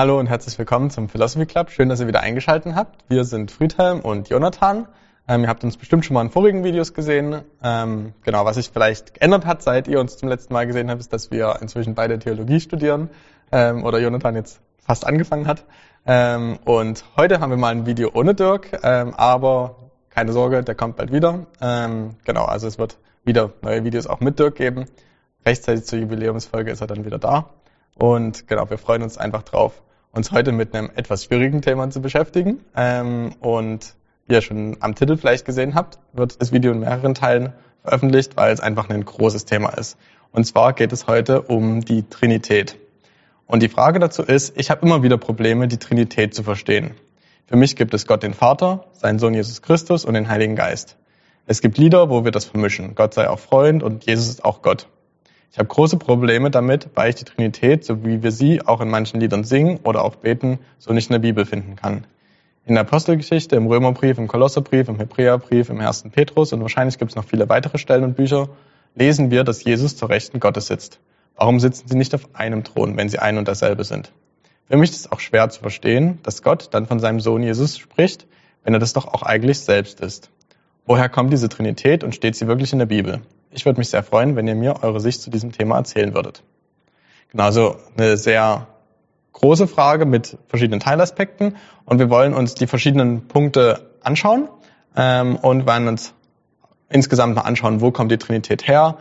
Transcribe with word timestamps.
Hallo 0.00 0.18
und 0.18 0.28
herzlich 0.28 0.58
willkommen 0.58 0.88
zum 0.88 1.10
Philosophy 1.10 1.44
Club. 1.44 1.68
Schön, 1.68 1.90
dass 1.90 2.00
ihr 2.00 2.06
wieder 2.06 2.22
eingeschaltet 2.22 2.74
habt. 2.74 3.04
Wir 3.10 3.24
sind 3.24 3.50
Friedhelm 3.50 4.00
und 4.00 4.30
Jonathan. 4.30 4.88
Ähm, 5.28 5.42
ihr 5.42 5.48
habt 5.48 5.62
uns 5.62 5.76
bestimmt 5.76 6.06
schon 6.06 6.14
mal 6.14 6.22
in 6.22 6.30
vorigen 6.30 6.64
Videos 6.64 6.94
gesehen. 6.94 7.42
Ähm, 7.62 8.14
genau, 8.24 8.46
was 8.46 8.56
sich 8.56 8.70
vielleicht 8.70 9.12
geändert 9.12 9.44
hat, 9.44 9.60
seit 9.60 9.88
ihr 9.88 10.00
uns 10.00 10.16
zum 10.16 10.30
letzten 10.30 10.54
Mal 10.54 10.66
gesehen 10.66 10.88
habt, 10.88 11.00
ist, 11.00 11.12
dass 11.12 11.30
wir 11.30 11.58
inzwischen 11.60 11.94
beide 11.94 12.18
Theologie 12.18 12.60
studieren 12.60 13.10
ähm, 13.52 13.84
oder 13.84 13.98
Jonathan 13.98 14.36
jetzt 14.36 14.62
fast 14.78 15.06
angefangen 15.06 15.46
hat. 15.46 15.66
Ähm, 16.06 16.58
und 16.64 17.04
heute 17.18 17.40
haben 17.40 17.50
wir 17.50 17.58
mal 17.58 17.74
ein 17.74 17.84
Video 17.84 18.10
ohne 18.14 18.34
Dirk, 18.34 18.80
ähm, 18.82 19.12
aber 19.14 19.90
keine 20.08 20.32
Sorge, 20.32 20.64
der 20.64 20.76
kommt 20.76 20.96
bald 20.96 21.12
wieder. 21.12 21.44
Ähm, 21.60 22.16
genau, 22.24 22.46
also 22.46 22.66
es 22.68 22.78
wird 22.78 22.96
wieder 23.22 23.52
neue 23.60 23.84
Videos 23.84 24.06
auch 24.06 24.20
mit 24.20 24.38
Dirk 24.38 24.54
geben. 24.54 24.86
Rechtzeitig 25.44 25.84
zur 25.84 25.98
Jubiläumsfolge 25.98 26.70
ist 26.70 26.80
er 26.80 26.86
dann 26.86 27.04
wieder 27.04 27.18
da. 27.18 27.50
Und 27.96 28.48
genau, 28.48 28.70
wir 28.70 28.78
freuen 28.78 29.02
uns 29.02 29.18
einfach 29.18 29.42
drauf, 29.42 29.82
uns 30.12 30.32
heute 30.32 30.52
mit 30.52 30.74
einem 30.74 30.90
etwas 30.94 31.24
schwierigen 31.24 31.62
Thema 31.62 31.88
zu 31.90 32.00
beschäftigen. 32.00 32.60
Ähm, 32.76 33.34
und 33.40 33.94
wie 34.26 34.34
ihr 34.34 34.42
schon 34.42 34.76
am 34.80 34.94
Titel 34.94 35.16
vielleicht 35.16 35.44
gesehen 35.44 35.74
habt, 35.74 35.98
wird 36.12 36.40
das 36.40 36.52
Video 36.52 36.72
in 36.72 36.80
mehreren 36.80 37.14
Teilen 37.14 37.52
veröffentlicht, 37.82 38.36
weil 38.36 38.52
es 38.52 38.60
einfach 38.60 38.88
ein 38.88 39.04
großes 39.04 39.44
Thema 39.44 39.70
ist. 39.70 39.96
Und 40.32 40.44
zwar 40.44 40.72
geht 40.72 40.92
es 40.92 41.06
heute 41.06 41.42
um 41.42 41.80
die 41.80 42.08
Trinität. 42.08 42.76
Und 43.46 43.62
die 43.62 43.68
Frage 43.68 43.98
dazu 43.98 44.22
ist, 44.22 44.56
ich 44.56 44.70
habe 44.70 44.86
immer 44.86 45.02
wieder 45.02 45.18
Probleme, 45.18 45.66
die 45.66 45.78
Trinität 45.78 46.34
zu 46.34 46.44
verstehen. 46.44 46.92
Für 47.46 47.56
mich 47.56 47.74
gibt 47.74 47.94
es 47.94 48.06
Gott 48.06 48.22
den 48.22 48.34
Vater, 48.34 48.86
seinen 48.92 49.18
Sohn 49.18 49.34
Jesus 49.34 49.60
Christus 49.60 50.04
und 50.04 50.14
den 50.14 50.28
Heiligen 50.28 50.54
Geist. 50.54 50.96
Es 51.46 51.60
gibt 51.60 51.78
Lieder, 51.78 52.10
wo 52.10 52.24
wir 52.24 52.30
das 52.30 52.44
vermischen. 52.44 52.94
Gott 52.94 53.14
sei 53.14 53.28
auch 53.28 53.40
Freund 53.40 53.82
und 53.82 54.06
Jesus 54.06 54.28
ist 54.28 54.44
auch 54.44 54.62
Gott. 54.62 54.86
Ich 55.52 55.58
habe 55.58 55.68
große 55.68 55.96
Probleme 55.96 56.50
damit, 56.50 56.90
weil 56.94 57.10
ich 57.10 57.16
die 57.16 57.24
Trinität, 57.24 57.84
so 57.84 58.04
wie 58.04 58.22
wir 58.22 58.30
sie 58.30 58.64
auch 58.64 58.80
in 58.80 58.88
manchen 58.88 59.20
Liedern 59.20 59.42
singen 59.42 59.80
oder 59.82 60.04
auch 60.04 60.14
beten, 60.14 60.60
so 60.78 60.92
nicht 60.92 61.10
in 61.10 61.14
der 61.14 61.20
Bibel 61.20 61.44
finden 61.44 61.74
kann. 61.74 62.04
In 62.66 62.74
der 62.74 62.82
Apostelgeschichte, 62.82 63.56
im 63.56 63.66
Römerbrief, 63.66 64.18
im 64.18 64.28
Kolosserbrief, 64.28 64.88
im 64.88 64.98
Hebräerbrief, 64.98 65.68
im 65.68 65.80
ersten 65.80 66.12
Petrus 66.12 66.52
und 66.52 66.60
wahrscheinlich 66.60 66.98
gibt 66.98 67.10
es 67.10 67.16
noch 67.16 67.24
viele 67.24 67.48
weitere 67.48 67.78
Stellen 67.78 68.04
und 68.04 68.14
Bücher, 68.14 68.48
lesen 68.94 69.32
wir, 69.32 69.42
dass 69.42 69.64
Jesus 69.64 69.96
zur 69.96 70.08
Rechten 70.08 70.38
Gottes 70.38 70.68
sitzt. 70.68 71.00
Warum 71.34 71.58
sitzen 71.58 71.88
sie 71.88 71.96
nicht 71.96 72.14
auf 72.14 72.28
einem 72.34 72.62
Thron, 72.62 72.96
wenn 72.96 73.08
sie 73.08 73.18
ein 73.18 73.36
und 73.36 73.48
dasselbe 73.48 73.82
sind? 73.82 74.12
Für 74.68 74.76
mich 74.76 74.90
ist 74.90 75.00
es 75.00 75.10
auch 75.10 75.18
schwer 75.18 75.48
zu 75.48 75.60
verstehen, 75.60 76.20
dass 76.22 76.44
Gott 76.44 76.68
dann 76.72 76.86
von 76.86 77.00
seinem 77.00 77.18
Sohn 77.18 77.42
Jesus 77.42 77.76
spricht, 77.76 78.28
wenn 78.62 78.74
er 78.74 78.78
das 78.78 78.92
doch 78.92 79.08
auch 79.08 79.22
eigentlich 79.22 79.58
selbst 79.58 80.00
ist. 80.00 80.30
Woher 80.86 81.08
kommt 81.08 81.32
diese 81.32 81.48
Trinität 81.48 82.04
und 82.04 82.14
steht 82.14 82.36
sie 82.36 82.46
wirklich 82.46 82.72
in 82.72 82.78
der 82.78 82.86
Bibel? 82.86 83.20
Ich 83.52 83.64
würde 83.64 83.78
mich 83.80 83.90
sehr 83.90 84.02
freuen, 84.04 84.36
wenn 84.36 84.46
ihr 84.46 84.54
mir 84.54 84.82
eure 84.82 85.00
Sicht 85.00 85.22
zu 85.22 85.30
diesem 85.30 85.50
Thema 85.50 85.76
erzählen 85.76 86.14
würdet. 86.14 86.44
Genau, 87.30 87.44
also 87.44 87.76
eine 87.96 88.16
sehr 88.16 88.68
große 89.32 89.66
Frage 89.66 90.06
mit 90.06 90.38
verschiedenen 90.46 90.80
Teilaspekten 90.80 91.56
und 91.84 91.98
wir 91.98 92.10
wollen 92.10 92.34
uns 92.34 92.54
die 92.54 92.66
verschiedenen 92.66 93.26
Punkte 93.26 93.90
anschauen 94.02 94.48
ähm, 94.96 95.36
und 95.36 95.66
werden 95.66 95.88
uns 95.88 96.14
insgesamt 96.88 97.34
mal 97.34 97.42
anschauen, 97.42 97.80
wo 97.80 97.90
kommt 97.90 98.12
die 98.12 98.18
Trinität 98.18 98.68
her? 98.68 98.98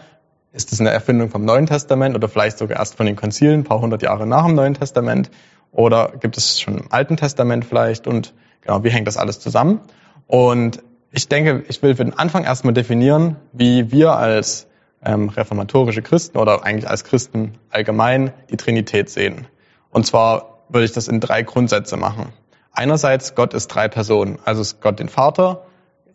Ist 0.51 0.73
es 0.73 0.79
eine 0.79 0.89
Erfindung 0.89 1.29
vom 1.29 1.45
Neuen 1.45 1.67
Testament 1.67 2.15
oder 2.15 2.27
vielleicht 2.27 2.57
sogar 2.57 2.79
erst 2.79 2.95
von 2.95 3.05
den 3.05 3.15
Konzilen, 3.15 3.61
ein 3.61 3.63
paar 3.63 3.81
hundert 3.81 4.01
Jahre 4.01 4.25
nach 4.25 4.45
dem 4.45 4.55
Neuen 4.55 4.73
Testament? 4.73 5.29
Oder 5.71 6.13
gibt 6.19 6.37
es 6.37 6.59
schon 6.59 6.79
im 6.79 6.91
Alten 6.91 7.17
Testament 7.17 7.65
vielleicht? 7.65 8.07
Und 8.07 8.33
genau, 8.61 8.83
wie 8.83 8.89
hängt 8.89 9.07
das 9.07 9.17
alles 9.17 9.39
zusammen? 9.39 9.81
Und 10.25 10.81
ich 11.11 11.27
denke, 11.27 11.63
ich 11.67 11.81
will 11.81 11.95
für 11.95 12.03
den 12.03 12.17
Anfang 12.17 12.43
erstmal 12.43 12.73
definieren, 12.73 13.37
wie 13.51 13.91
wir 13.91 14.13
als 14.13 14.67
ähm, 15.03 15.29
reformatorische 15.29 16.01
Christen 16.01 16.37
oder 16.37 16.63
eigentlich 16.63 16.89
als 16.89 17.03
Christen 17.03 17.57
allgemein 17.69 18.33
die 18.49 18.57
Trinität 18.57 19.09
sehen. 19.09 19.47
Und 19.89 20.05
zwar 20.05 20.59
würde 20.69 20.85
ich 20.85 20.91
das 20.91 21.07
in 21.07 21.19
drei 21.19 21.41
Grundsätze 21.41 21.97
machen. 21.97 22.33
Einerseits, 22.71 23.33
Gott 23.35 23.53
ist 23.53 23.67
drei 23.67 23.87
Personen. 23.87 24.39
Also 24.45 24.61
ist 24.61 24.81
Gott 24.81 24.99
den 24.99 25.09
Vater, 25.09 25.65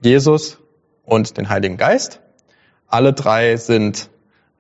Jesus 0.01 0.59
und 1.05 1.37
den 1.37 1.49
Heiligen 1.49 1.77
Geist. 1.77 2.21
Alle 2.87 3.13
drei 3.13 3.57
sind 3.57 4.11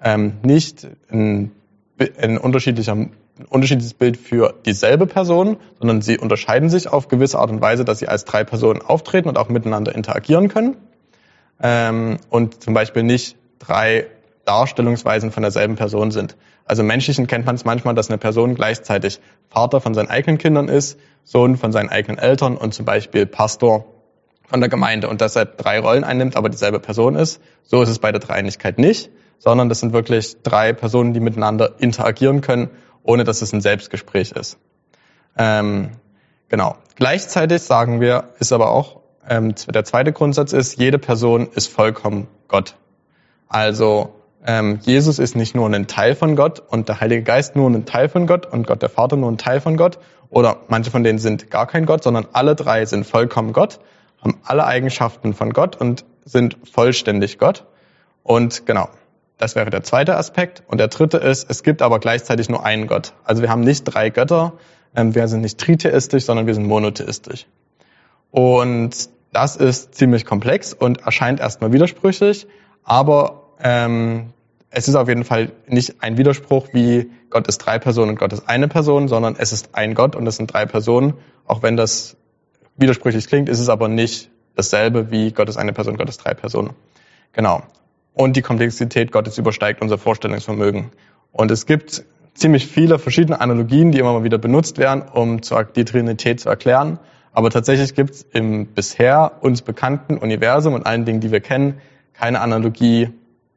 ähm, 0.02 0.38
nicht 0.42 0.86
ein, 1.10 1.52
ein 2.18 2.38
unterschiedlicher 2.38 2.96
ein 3.38 3.46
unterschiedliches 3.46 3.94
Bild 3.94 4.16
für 4.16 4.54
dieselbe 4.64 5.06
Person, 5.06 5.56
sondern 5.78 6.02
sie 6.02 6.18
unterscheiden 6.18 6.70
sich 6.70 6.88
auf 6.88 7.08
gewisse 7.08 7.38
Art 7.38 7.50
und 7.50 7.60
Weise, 7.60 7.84
dass 7.84 7.98
sie 7.98 8.08
als 8.08 8.24
drei 8.24 8.44
Personen 8.44 8.80
auftreten 8.80 9.28
und 9.28 9.38
auch 9.38 9.48
miteinander 9.48 9.94
interagieren 9.94 10.48
können. 10.48 10.76
Ähm, 11.60 12.18
und 12.30 12.62
zum 12.62 12.74
Beispiel 12.74 13.02
nicht 13.02 13.36
drei 13.58 14.06
Darstellungsweisen 14.44 15.32
von 15.32 15.42
derselben 15.42 15.76
Person 15.76 16.10
sind. 16.10 16.36
Also 16.64 16.82
im 16.82 16.88
Menschlichen 16.88 17.26
kennt 17.26 17.46
man 17.46 17.56
es 17.56 17.64
manchmal, 17.64 17.94
dass 17.94 18.08
eine 18.08 18.18
Person 18.18 18.54
gleichzeitig 18.54 19.20
Vater 19.50 19.80
von 19.80 19.94
seinen 19.94 20.08
eigenen 20.08 20.38
Kindern 20.38 20.68
ist, 20.68 20.98
Sohn 21.24 21.56
von 21.56 21.72
seinen 21.72 21.88
eigenen 21.88 22.18
Eltern 22.18 22.56
und 22.56 22.72
zum 22.72 22.84
Beispiel 22.84 23.26
Pastor 23.26 23.86
von 24.46 24.60
der 24.60 24.68
Gemeinde 24.68 25.08
und 25.08 25.20
dass 25.20 25.36
er 25.36 25.46
drei 25.46 25.80
Rollen 25.80 26.04
einnimmt, 26.04 26.36
aber 26.36 26.50
dieselbe 26.50 26.80
Person 26.80 27.16
ist. 27.16 27.40
So 27.64 27.82
ist 27.82 27.88
es 27.88 27.98
bei 27.98 28.12
der 28.12 28.20
Dreieinigkeit 28.20 28.78
nicht, 28.78 29.10
sondern 29.38 29.68
das 29.68 29.80
sind 29.80 29.92
wirklich 29.92 30.42
drei 30.42 30.72
Personen, 30.72 31.14
die 31.14 31.20
miteinander 31.20 31.74
interagieren 31.78 32.40
können 32.40 32.70
ohne 33.04 33.22
dass 33.22 33.42
es 33.42 33.52
ein 33.52 33.60
Selbstgespräch 33.60 34.32
ist. 34.32 34.58
Ähm, 35.38 35.90
genau. 36.48 36.76
Gleichzeitig 36.96 37.62
sagen 37.62 38.00
wir, 38.00 38.30
ist 38.40 38.52
aber 38.52 38.70
auch, 38.70 39.00
ähm, 39.28 39.54
der 39.68 39.84
zweite 39.84 40.12
Grundsatz 40.12 40.52
ist, 40.52 40.78
jede 40.78 40.98
Person 40.98 41.48
ist 41.54 41.68
vollkommen 41.68 42.26
Gott. 42.48 42.76
Also 43.48 44.14
ähm, 44.44 44.78
Jesus 44.82 45.18
ist 45.18 45.36
nicht 45.36 45.54
nur 45.54 45.68
ein 45.68 45.86
Teil 45.86 46.14
von 46.14 46.36
Gott 46.36 46.60
und 46.60 46.88
der 46.88 47.00
Heilige 47.00 47.22
Geist 47.22 47.56
nur 47.56 47.70
ein 47.70 47.86
Teil 47.86 48.08
von 48.08 48.26
Gott 48.26 48.46
und 48.46 48.66
Gott 48.66 48.82
der 48.82 48.90
Vater 48.90 49.16
nur 49.16 49.30
ein 49.30 49.38
Teil 49.38 49.60
von 49.60 49.76
Gott 49.76 49.98
oder 50.28 50.58
manche 50.68 50.90
von 50.90 51.04
denen 51.04 51.18
sind 51.18 51.50
gar 51.50 51.66
kein 51.66 51.86
Gott, 51.86 52.02
sondern 52.02 52.26
alle 52.32 52.54
drei 52.54 52.84
sind 52.84 53.06
vollkommen 53.06 53.52
Gott, 53.52 53.80
haben 54.20 54.38
alle 54.44 54.66
Eigenschaften 54.66 55.32
von 55.32 55.52
Gott 55.52 55.76
und 55.76 56.04
sind 56.24 56.58
vollständig 56.70 57.38
Gott. 57.38 57.64
Und 58.22 58.66
genau, 58.66 58.88
das 59.38 59.56
wäre 59.56 59.70
der 59.70 59.82
zweite 59.82 60.16
Aspekt. 60.16 60.62
Und 60.66 60.78
der 60.78 60.88
dritte 60.88 61.18
ist, 61.18 61.50
es 61.50 61.62
gibt 61.62 61.82
aber 61.82 61.98
gleichzeitig 61.98 62.48
nur 62.48 62.64
einen 62.64 62.86
Gott. 62.86 63.14
Also 63.24 63.42
wir 63.42 63.50
haben 63.50 63.62
nicht 63.62 63.84
drei 63.84 64.10
Götter, 64.10 64.54
ähm, 64.94 65.14
wir 65.14 65.26
sind 65.28 65.40
nicht 65.40 65.58
tritheistisch, 65.58 66.24
sondern 66.24 66.46
wir 66.46 66.54
sind 66.54 66.66
monotheistisch. 66.66 67.46
Und 68.30 69.08
das 69.32 69.56
ist 69.56 69.94
ziemlich 69.94 70.24
komplex 70.24 70.72
und 70.72 71.02
erscheint 71.02 71.40
erstmal 71.40 71.72
widersprüchlich, 71.72 72.46
aber 72.84 73.48
ähm, 73.60 74.32
es 74.70 74.88
ist 74.88 74.94
auf 74.94 75.08
jeden 75.08 75.24
Fall 75.24 75.52
nicht 75.66 76.02
ein 76.02 76.16
Widerspruch 76.16 76.68
wie 76.72 77.10
Gott 77.30 77.46
ist 77.48 77.58
drei 77.58 77.78
Personen 77.78 78.10
und 78.10 78.18
Gott 78.18 78.32
ist 78.32 78.48
eine 78.48 78.68
Person, 78.68 79.08
sondern 79.08 79.36
es 79.36 79.52
ist 79.52 79.74
ein 79.74 79.94
Gott 79.94 80.16
und 80.16 80.26
es 80.26 80.36
sind 80.36 80.52
drei 80.52 80.66
Personen. 80.66 81.14
Auch 81.46 81.62
wenn 81.62 81.76
das 81.76 82.16
widersprüchlich 82.76 83.26
klingt, 83.26 83.48
ist 83.48 83.60
es 83.60 83.68
aber 83.68 83.88
nicht 83.88 84.30
dasselbe 84.56 85.10
wie 85.10 85.32
Gott 85.32 85.48
ist 85.48 85.56
eine 85.56 85.72
Person, 85.72 85.96
Gott 85.96 86.08
ist 86.08 86.18
drei 86.18 86.34
Personen. 86.34 86.70
Genau 87.32 87.62
und 88.14 88.36
die 88.36 88.42
Komplexität 88.42 89.12
Gottes 89.12 89.38
übersteigt 89.38 89.82
unser 89.82 89.98
Vorstellungsvermögen. 89.98 90.90
Und 91.32 91.50
es 91.50 91.66
gibt 91.66 92.04
ziemlich 92.34 92.66
viele 92.66 92.98
verschiedene 92.98 93.40
Analogien, 93.40 93.92
die 93.92 93.98
immer 93.98 94.12
mal 94.12 94.24
wieder 94.24 94.38
benutzt 94.38 94.78
werden, 94.78 95.02
um 95.02 95.40
die 95.76 95.84
Trinität 95.84 96.40
zu 96.40 96.48
erklären. 96.48 96.98
Aber 97.32 97.50
tatsächlich 97.50 97.94
gibt 97.94 98.10
es 98.10 98.22
im 98.32 98.66
bisher 98.66 99.38
uns 99.40 99.62
bekannten 99.62 100.18
Universum 100.18 100.74
und 100.74 100.86
allen 100.86 101.04
Dingen, 101.04 101.20
die 101.20 101.32
wir 101.32 101.40
kennen, 101.40 101.80
keine 102.12 102.40
Analogie, 102.40 103.10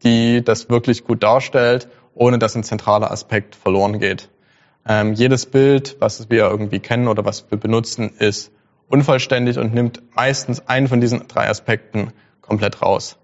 die 0.04 0.44
das 0.44 0.70
wirklich 0.70 1.04
gut 1.04 1.22
darstellt, 1.22 1.88
ohne 2.16 2.40
dass 2.40 2.56
ein 2.56 2.64
zentraler 2.64 3.12
Aspekt 3.12 3.56
verloren 3.56 4.00
geht. 4.00 4.30
Ähm, 4.88 5.14
jedes 5.14 5.46
Bild, 5.46 5.98
was 6.00 6.30
wir 6.30 6.50
irgendwie 6.50 6.80
kennen 6.80 7.08
oder 7.08 7.26
was 7.26 7.46
wir 7.52 7.60
benutzen, 7.60 8.12
ist 8.18 8.52
unvollständig 8.88 9.60
und 9.60 9.74
nimmt 9.74 10.02
meistens 10.16 10.68
einen 10.68 10.88
von 10.88 11.02
diesen 11.02 11.28
drei 11.28 11.48
Aspekten 11.50 12.14
komplett 12.42 12.82
raus. 12.82 13.18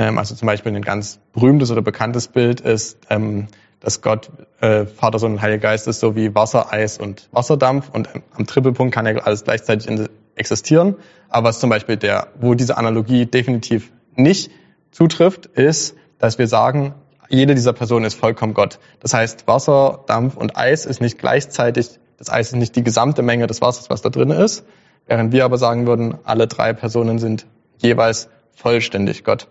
Ähm, 0.00 0.16
also 0.16 0.34
zum 0.34 0.46
Beispiel 0.46 0.74
ein 0.74 0.82
ganz 0.82 1.20
berühmtes 1.34 1.70
oder 1.70 1.82
bekanntes 1.82 2.28
Bild 2.28 2.62
ist, 2.62 2.98
ähm, 3.10 3.48
dass 3.80 4.00
Gott, 4.00 4.30
äh, 4.60 4.86
Vater, 4.86 5.18
Sohn 5.18 5.32
und 5.32 5.42
Heiliger 5.42 5.60
Geist 5.60 5.86
ist 5.88 6.00
so 6.00 6.16
wie 6.16 6.34
Wasser, 6.34 6.72
Eis 6.72 6.96
und 6.98 7.28
Wasserdampf 7.32 7.90
und 7.92 8.08
am 8.34 8.46
Trippelpunkt 8.46 8.94
kann 8.94 9.06
ja 9.06 9.14
alles 9.16 9.44
gleichzeitig 9.44 10.08
existieren. 10.36 10.96
Aber 11.28 11.48
was 11.48 11.60
zum 11.60 11.68
Beispiel 11.68 11.98
der, 11.98 12.28
wo 12.40 12.54
diese 12.54 12.78
Analogie 12.78 13.26
definitiv 13.26 13.92
nicht 14.16 14.50
zutrifft, 14.90 15.46
ist, 15.46 15.96
dass 16.18 16.38
wir 16.38 16.46
sagen, 16.46 16.94
jede 17.28 17.54
dieser 17.54 17.74
Personen 17.74 18.06
ist 18.06 18.14
vollkommen 18.14 18.54
Gott. 18.54 18.78
Das 19.00 19.12
heißt, 19.12 19.46
Wasser, 19.46 20.02
Dampf 20.06 20.36
und 20.36 20.56
Eis 20.56 20.86
ist 20.86 21.02
nicht 21.02 21.18
gleichzeitig, 21.18 22.00
das 22.16 22.30
Eis 22.30 22.48
ist 22.48 22.56
nicht 22.56 22.74
die 22.74 22.82
gesamte 22.82 23.20
Menge 23.20 23.46
des 23.46 23.60
Wassers, 23.60 23.90
was 23.90 24.00
da 24.00 24.08
drin 24.08 24.30
ist, 24.30 24.64
während 25.06 25.32
wir 25.32 25.44
aber 25.44 25.58
sagen 25.58 25.86
würden, 25.86 26.16
alle 26.24 26.46
drei 26.46 26.72
Personen 26.72 27.18
sind 27.18 27.46
jeweils 27.78 28.30
vollständig 28.54 29.24
Gott. 29.24 29.48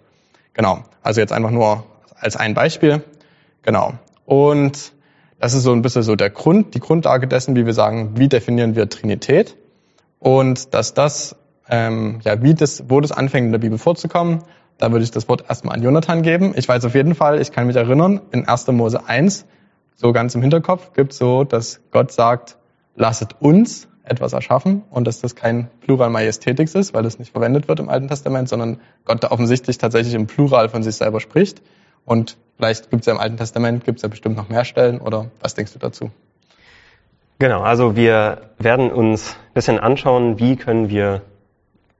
Genau. 0.53 0.83
Also 1.01 1.21
jetzt 1.21 1.31
einfach 1.31 1.51
nur 1.51 1.85
als 2.15 2.35
ein 2.35 2.53
Beispiel. 2.53 3.03
Genau. 3.61 3.93
Und 4.25 4.93
das 5.39 5.53
ist 5.53 5.63
so 5.63 5.71
ein 5.71 5.81
bisschen 5.81 6.03
so 6.03 6.15
der 6.15 6.29
Grund, 6.29 6.75
die 6.75 6.79
Grundlage 6.79 7.27
dessen, 7.27 7.55
wie 7.55 7.65
wir 7.65 7.73
sagen, 7.73 8.17
wie 8.17 8.27
definieren 8.27 8.75
wir 8.75 8.89
Trinität 8.89 9.55
und 10.19 10.73
dass 10.73 10.93
das, 10.93 11.35
ähm, 11.69 12.19
ja, 12.23 12.41
wie 12.43 12.53
das, 12.53 12.83
wo 12.89 12.99
das 12.99 13.11
anfängt 13.11 13.45
in 13.45 13.51
der 13.51 13.59
Bibel 13.59 13.77
vorzukommen, 13.77 14.43
da 14.77 14.91
würde 14.91 15.03
ich 15.03 15.11
das 15.11 15.27
Wort 15.29 15.45
erstmal 15.47 15.75
an 15.75 15.83
Jonathan 15.83 16.23
geben. 16.23 16.53
Ich 16.55 16.67
weiß 16.67 16.85
auf 16.85 16.95
jeden 16.95 17.15
Fall, 17.15 17.41
ich 17.41 17.51
kann 17.51 17.67
mich 17.67 17.75
erinnern, 17.75 18.21
in 18.31 18.47
1. 18.47 18.67
Mose 18.67 19.07
1, 19.07 19.45
so 19.95 20.11
ganz 20.13 20.35
im 20.35 20.41
Hinterkopf, 20.41 20.93
gibt 20.93 21.13
so, 21.13 21.43
dass 21.43 21.81
Gott 21.91 22.11
sagt, 22.11 22.57
lasset 22.95 23.35
uns 23.39 23.87
etwas 24.09 24.33
erschaffen 24.33 24.83
und 24.89 25.05
dass 25.07 25.21
das 25.21 25.35
kein 25.35 25.69
Plural 25.81 26.09
Majestätics 26.09 26.75
ist, 26.75 26.93
weil 26.93 27.03
das 27.03 27.19
nicht 27.19 27.31
verwendet 27.31 27.67
wird 27.67 27.79
im 27.79 27.89
Alten 27.89 28.07
Testament, 28.07 28.49
sondern 28.49 28.79
Gott 29.05 29.23
da 29.23 29.31
offensichtlich 29.31 29.77
tatsächlich 29.77 30.13
im 30.13 30.27
Plural 30.27 30.69
von 30.69 30.83
sich 30.83 30.95
selber 30.95 31.19
spricht. 31.19 31.61
Und 32.05 32.37
vielleicht 32.57 32.89
gibt 32.89 33.01
es 33.01 33.05
ja 33.05 33.13
im 33.13 33.19
Alten 33.19 33.37
Testament, 33.37 33.85
gibt 33.85 33.97
es 33.97 34.03
ja 34.03 34.09
bestimmt 34.09 34.35
noch 34.35 34.49
mehr 34.49 34.65
Stellen 34.65 34.99
oder 34.99 35.27
was 35.41 35.53
denkst 35.53 35.73
du 35.73 35.79
dazu? 35.79 36.11
Genau, 37.37 37.61
also 37.61 37.95
wir 37.95 38.49
werden 38.57 38.91
uns 38.91 39.31
ein 39.31 39.53
bisschen 39.53 39.79
anschauen, 39.79 40.39
wie 40.39 40.57
können 40.57 40.89
wir 40.89 41.21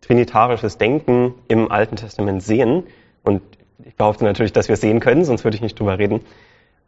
trinitarisches 0.02 0.78
Denken 0.78 1.36
im 1.48 1.72
Alten 1.72 1.96
Testament 1.96 2.44
sehen. 2.44 2.84
Und 3.24 3.42
ich 3.86 3.96
behaupte 3.96 4.26
natürlich, 4.26 4.52
dass 4.52 4.68
wir 4.68 4.74
es 4.74 4.82
sehen 4.82 5.00
können, 5.00 5.24
sonst 5.24 5.44
würde 5.44 5.56
ich 5.56 5.62
nicht 5.62 5.80
drüber 5.80 5.98
reden. 5.98 6.22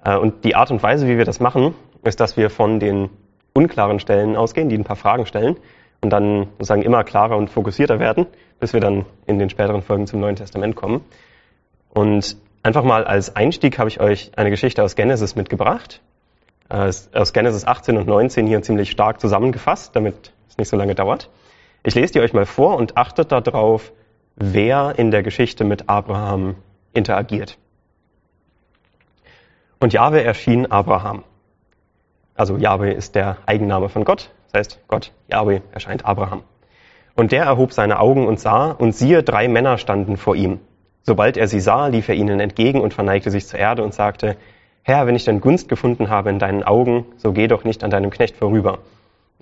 Äh, 0.04 0.18
und 0.18 0.44
die 0.44 0.56
Art 0.56 0.72
und 0.72 0.84
Weise, 0.84 1.08
wie 1.08 1.18
wir 1.18 1.26
das 1.26 1.40
machen, 1.40 1.76
ist, 2.04 2.20
dass 2.20 2.36
wir 2.36 2.50
von 2.50 2.80
den 2.80 3.10
unklaren 3.62 4.00
Stellen 4.00 4.36
ausgehen, 4.36 4.70
die 4.70 4.78
ein 4.78 4.84
paar 4.84 4.96
Fragen 4.96 5.26
stellen 5.26 5.58
und 6.02 6.10
dann 6.10 6.48
sozusagen 6.54 6.82
immer 6.82 7.04
klarer 7.04 7.38
und 7.38 7.50
fokussierter 7.50 8.00
werden, 8.00 8.26
bis 8.60 8.74
wir 8.74 8.80
dann 8.80 9.06
in 9.28 9.40
den 9.40 9.50
späteren 9.50 9.82
Folgen 9.82 10.08
zum 10.08 10.20
Neuen 10.20 10.36
Testament 10.36 10.76
kommen. 10.76 11.04
Und 11.90 12.38
einfach 12.64 12.84
mal 12.84 13.04
als 13.04 13.36
Einstieg 13.36 13.78
habe 13.78 13.90
ich 13.90 14.00
euch 14.00 14.32
eine 14.36 14.50
Geschichte 14.50 14.84
aus 14.84 14.96
Genesis 14.96 15.36
mitgebracht. 15.36 16.02
Äh, 16.70 16.92
aus 17.14 17.34
Genesis 17.34 17.66
18 17.66 17.98
und 17.98 18.08
19 18.08 18.48
hier 18.48 18.62
ziemlich 18.62 18.92
stark 18.92 19.20
zusammengefasst, 19.20 19.96
damit 19.96 20.34
es 20.50 20.58
nicht 20.58 20.70
so 20.70 20.78
lange 20.78 20.96
dauert. 20.96 21.30
Ich 21.84 21.96
lese 21.96 22.14
die 22.14 22.20
euch 22.22 22.34
mal 22.34 22.46
vor 22.46 22.78
und 22.78 22.98
achtet 22.98 23.32
darauf, 23.32 23.92
wer 24.36 24.98
in 24.98 25.12
der 25.12 25.24
Geschichte 25.24 25.66
mit 25.66 25.90
Abraham 25.90 26.56
interagiert. 26.94 27.58
Und 29.80 29.94
Jahwe 29.94 30.24
erschien 30.24 30.72
Abraham. 30.72 31.24
Also 32.36 32.58
Jahwe 32.58 32.92
ist 32.92 33.16
der 33.16 33.38
Eigenname 33.46 33.90
von 33.90 34.04
Gott. 34.04 34.32
Das 34.52 34.60
heißt, 34.60 34.80
Gott, 34.88 35.12
Jahwe, 35.30 35.62
erscheint 35.72 36.06
Abraham. 36.06 36.44
Und 37.16 37.32
der 37.32 37.44
erhob 37.44 37.74
seine 37.74 38.00
Augen 38.00 38.28
und 38.28 38.40
sah, 38.40 38.72
und 38.72 38.96
siehe, 38.96 39.24
drei 39.24 39.48
Männer 39.48 39.78
standen 39.78 40.18
vor 40.18 40.36
ihm. 40.36 40.60
Sobald 41.04 41.38
er 41.38 41.48
sie 41.48 41.60
sah, 41.60 41.88
lief 41.88 42.10
er 42.10 42.16
ihnen 42.16 42.40
entgegen 42.40 42.82
und 42.82 42.94
verneigte 42.94 43.32
sich 43.32 43.48
zur 43.48 43.60
Erde 43.60 43.84
und 43.84 43.94
sagte, 43.94 44.38
Herr, 44.84 45.08
wenn 45.08 45.16
ich 45.16 45.26
denn 45.26 45.42
Gunst 45.42 45.70
gefunden 45.70 46.10
habe 46.10 46.30
in 46.30 46.40
deinen 46.40 46.64
Augen, 46.64 47.06
so 47.18 47.34
geh 47.34 47.48
doch 47.48 47.64
nicht 47.64 47.84
an 47.84 47.92
deinem 47.92 48.10
Knecht 48.10 48.38
vorüber. 48.38 48.80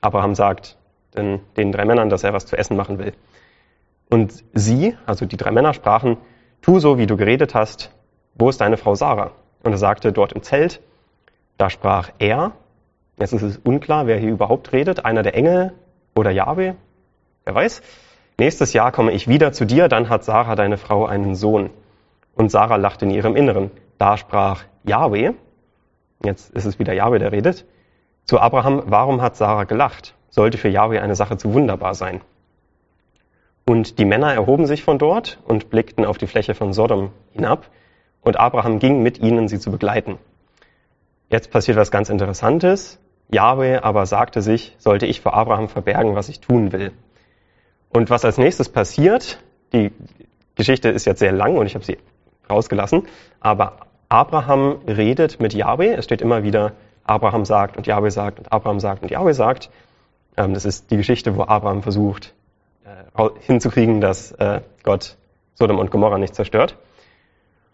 Abraham 0.02 0.36
sagt 0.36 0.78
den, 1.16 1.40
den 1.58 1.72
drei 1.72 1.86
Männern, 1.86 2.10
dass 2.10 2.24
er 2.24 2.34
was 2.34 2.46
zu 2.46 2.58
essen 2.58 2.76
machen 2.76 3.00
will. 3.00 3.14
Und 4.10 4.44
sie, 4.54 4.98
also 5.06 5.26
die 5.26 5.38
drei 5.38 5.52
Männer, 5.52 5.74
sprachen, 5.74 6.18
tu 6.62 6.80
so, 6.80 6.98
wie 6.98 7.08
du 7.08 7.16
geredet 7.16 7.56
hast, 7.56 7.92
wo 8.36 8.50
ist 8.50 8.62
deine 8.62 8.78
Frau 8.78 8.96
Sarah? 8.96 9.32
Und 9.64 9.72
er 9.72 9.78
sagte, 9.78 10.12
dort 10.12 10.34
im 10.34 10.44
Zelt. 10.44 10.82
Da 11.58 11.70
sprach 11.70 12.10
er, 12.20 12.54
jetzt 13.20 13.34
ist 13.34 13.42
es 13.42 13.58
unklar, 13.58 14.08
wer 14.08 14.18
hier 14.18 14.30
überhaupt 14.30 14.72
redet, 14.72 15.06
einer 15.06 15.24
der 15.24 15.36
Engel 15.36 15.74
oder 16.16 16.32
Jahwe, 16.32 16.76
wer 17.46 17.56
weiß. 17.56 17.82
Nächstes 18.38 18.74
Jahr 18.74 18.92
komme 18.92 19.12
ich 19.12 19.28
wieder 19.28 19.52
zu 19.52 19.66
dir, 19.66 19.88
dann 19.88 20.10
hat 20.10 20.24
Sarah, 20.24 20.56
deine 20.56 20.78
Frau, 20.78 21.06
einen 21.06 21.36
Sohn. 21.36 21.70
Und 22.36 22.52
Sarah 22.52 22.78
lachte 22.78 23.06
in 23.06 23.12
ihrem 23.12 23.36
Inneren. 23.36 23.70
Da 23.98 24.16
sprach 24.16 24.64
Jahwe, 24.84 25.36
jetzt 26.24 26.52
ist 26.52 26.66
es 26.66 26.80
wieder 26.80 26.94
Jahwe, 26.94 27.20
der 27.20 27.32
redet, 27.32 27.66
zu 28.24 28.40
Abraham, 28.40 28.84
warum 28.86 29.22
hat 29.22 29.36
Sarah 29.36 29.66
gelacht? 29.66 30.16
Sollte 30.30 30.58
für 30.58 30.70
Jahwe 30.70 31.02
eine 31.02 31.16
Sache 31.16 31.38
zu 31.38 31.54
wunderbar 31.54 31.96
sein. 31.96 32.22
Und 33.66 34.00
die 34.00 34.06
Männer 34.06 34.34
erhoben 34.34 34.66
sich 34.66 34.84
von 34.84 34.98
dort 34.98 35.40
und 35.46 35.70
blickten 35.70 36.06
auf 36.06 36.18
die 36.18 36.28
Fläche 36.28 36.56
von 36.56 36.74
Sodom 36.74 37.12
hinab, 37.32 37.70
und 38.22 38.38
Abraham 38.38 38.80
ging 38.80 39.02
mit 39.02 39.20
ihnen, 39.20 39.48
sie 39.48 39.60
zu 39.60 39.72
begleiten. 39.72 40.18
Jetzt 41.30 41.52
passiert 41.52 41.78
was 41.78 41.92
ganz 41.92 42.10
Interessantes. 42.10 43.00
Jahwe 43.32 43.84
aber 43.84 44.06
sagte 44.06 44.42
sich, 44.42 44.76
sollte 44.80 45.06
ich 45.06 45.22
vor 45.22 45.34
Abraham 45.34 45.70
verbergen, 45.70 46.16
was 46.16 46.30
ich 46.30 46.40
tun 46.40 46.72
will. 46.72 46.92
Und 47.90 48.10
was 48.10 48.26
als 48.26 48.38
nächstes 48.38 48.70
passiert, 48.70 49.40
die 49.74 49.92
Geschichte 50.56 50.90
ist 50.90 51.06
jetzt 51.06 51.20
sehr 51.20 51.32
lang 51.32 51.58
und 51.58 51.66
ich 51.66 51.76
habe 51.76 51.86
sie 51.86 51.98
rausgelassen, 52.50 53.08
aber 53.40 53.78
Abraham 54.10 54.80
redet 54.88 55.40
mit 55.40 55.54
Jahwe. 55.54 55.94
Es 55.94 56.06
steht 56.06 56.22
immer 56.22 56.44
wieder, 56.44 56.74
Abraham 57.04 57.46
sagt 57.46 57.78
und 57.78 57.86
Jahwe 57.88 58.10
sagt 58.12 58.40
und 58.40 58.52
Abraham 58.52 58.80
sagt 58.80 59.04
und 59.04 59.12
Jahwe 59.12 59.34
sagt. 59.34 59.70
Ähm, 60.36 60.54
das 60.54 60.66
ist 60.66 60.90
die 60.92 60.98
Geschichte, 60.98 61.36
wo 61.38 61.44
Abraham 61.44 61.84
versucht 61.84 62.34
äh, 62.86 63.30
hinzukriegen, 63.42 64.02
dass 64.02 64.32
äh, 64.34 64.62
Gott 64.84 65.18
Sodom 65.54 65.78
und 65.78 65.92
Gomorra 65.92 66.18
nicht 66.18 66.34
zerstört. 66.34 66.76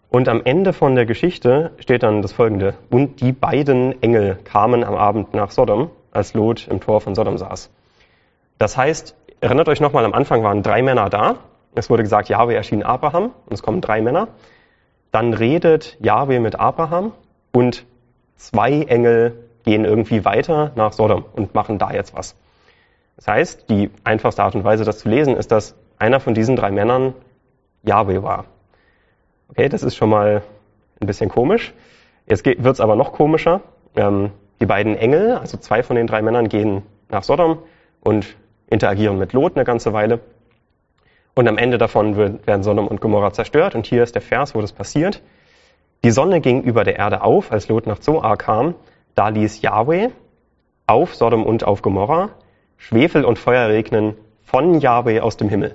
Und 0.08 0.28
am 0.28 0.42
Ende 0.44 0.72
von 0.72 0.94
der 0.94 1.06
Geschichte 1.06 1.72
steht 1.78 2.02
dann 2.02 2.22
das 2.22 2.32
folgende. 2.32 2.74
Und 2.90 3.20
die 3.20 3.32
beiden 3.32 4.00
Engel 4.02 4.38
kamen 4.44 4.84
am 4.84 4.94
Abend 4.94 5.34
nach 5.34 5.50
Sodom, 5.50 5.90
als 6.12 6.34
Lot 6.34 6.68
im 6.68 6.80
Tor 6.80 7.00
von 7.00 7.14
Sodom 7.14 7.38
saß. 7.38 7.70
Das 8.58 8.76
heißt, 8.76 9.16
erinnert 9.40 9.68
euch 9.68 9.80
nochmal, 9.80 10.04
am 10.04 10.14
Anfang 10.14 10.42
waren 10.42 10.62
drei 10.62 10.82
Männer 10.82 11.10
da. 11.10 11.36
Es 11.74 11.90
wurde 11.90 12.02
gesagt, 12.02 12.28
Jahwe 12.28 12.54
erschien 12.54 12.82
Abraham 12.82 13.32
und 13.46 13.52
es 13.52 13.62
kommen 13.62 13.80
drei 13.80 14.00
Männer. 14.00 14.28
Dann 15.12 15.34
redet 15.34 15.98
Jahwe 16.00 16.40
mit 16.40 16.58
Abraham 16.58 17.12
und 17.52 17.84
zwei 18.36 18.82
Engel 18.82 19.44
gehen 19.64 19.84
irgendwie 19.84 20.24
weiter 20.24 20.72
nach 20.76 20.92
Sodom 20.92 21.24
und 21.34 21.54
machen 21.54 21.78
da 21.78 21.90
jetzt 21.90 22.16
was. 22.16 22.36
Das 23.16 23.28
heißt, 23.28 23.68
die 23.68 23.90
einfachste 24.04 24.42
Art 24.42 24.54
und 24.54 24.64
Weise, 24.64 24.84
das 24.84 24.98
zu 24.98 25.08
lesen, 25.08 25.36
ist, 25.36 25.50
dass 25.50 25.74
einer 25.98 26.20
von 26.20 26.34
diesen 26.34 26.56
drei 26.56 26.70
Männern 26.70 27.14
Jahwe 27.82 28.22
war. 28.22 28.44
Okay, 29.48 29.68
das 29.68 29.82
ist 29.82 29.96
schon 29.96 30.10
mal 30.10 30.42
ein 31.00 31.06
bisschen 31.06 31.28
komisch. 31.28 31.72
Jetzt 32.26 32.44
wird 32.44 32.66
es 32.66 32.80
aber 32.80 32.96
noch 32.96 33.12
komischer. 33.12 33.60
Ähm, 33.94 34.30
die 34.60 34.66
beiden 34.66 34.96
Engel, 34.96 35.36
also 35.36 35.56
zwei 35.58 35.82
von 35.82 35.96
den 35.96 36.06
drei 36.06 36.22
Männern, 36.22 36.48
gehen 36.48 36.82
nach 37.08 37.22
Sodom 37.22 37.58
und 38.00 38.36
interagieren 38.68 39.18
mit 39.18 39.32
Lot 39.32 39.56
eine 39.56 39.64
ganze 39.64 39.92
Weile. 39.92 40.20
Und 41.34 41.48
am 41.48 41.58
Ende 41.58 41.78
davon 41.78 42.16
werden 42.16 42.62
Sodom 42.62 42.88
und 42.88 43.00
Gomorra 43.00 43.32
zerstört. 43.32 43.74
Und 43.74 43.86
hier 43.86 44.02
ist 44.02 44.14
der 44.14 44.22
Vers, 44.22 44.54
wo 44.54 44.60
das 44.60 44.72
passiert. 44.72 45.22
Die 46.02 46.10
Sonne 46.10 46.40
ging 46.40 46.62
über 46.62 46.84
der 46.84 46.96
Erde 46.96 47.22
auf, 47.22 47.52
als 47.52 47.68
Lot 47.68 47.86
nach 47.86 47.98
Zoar 47.98 48.36
kam. 48.36 48.74
Da 49.14 49.28
ließ 49.28 49.60
Yahweh 49.62 50.08
auf 50.86 51.14
Sodom 51.14 51.44
und 51.44 51.64
auf 51.64 51.82
Gomorra 51.82 52.30
Schwefel 52.76 53.24
und 53.24 53.38
Feuer 53.38 53.68
regnen 53.68 54.16
von 54.42 54.80
Yahweh 54.80 55.20
aus 55.20 55.36
dem 55.36 55.48
Himmel. 55.48 55.74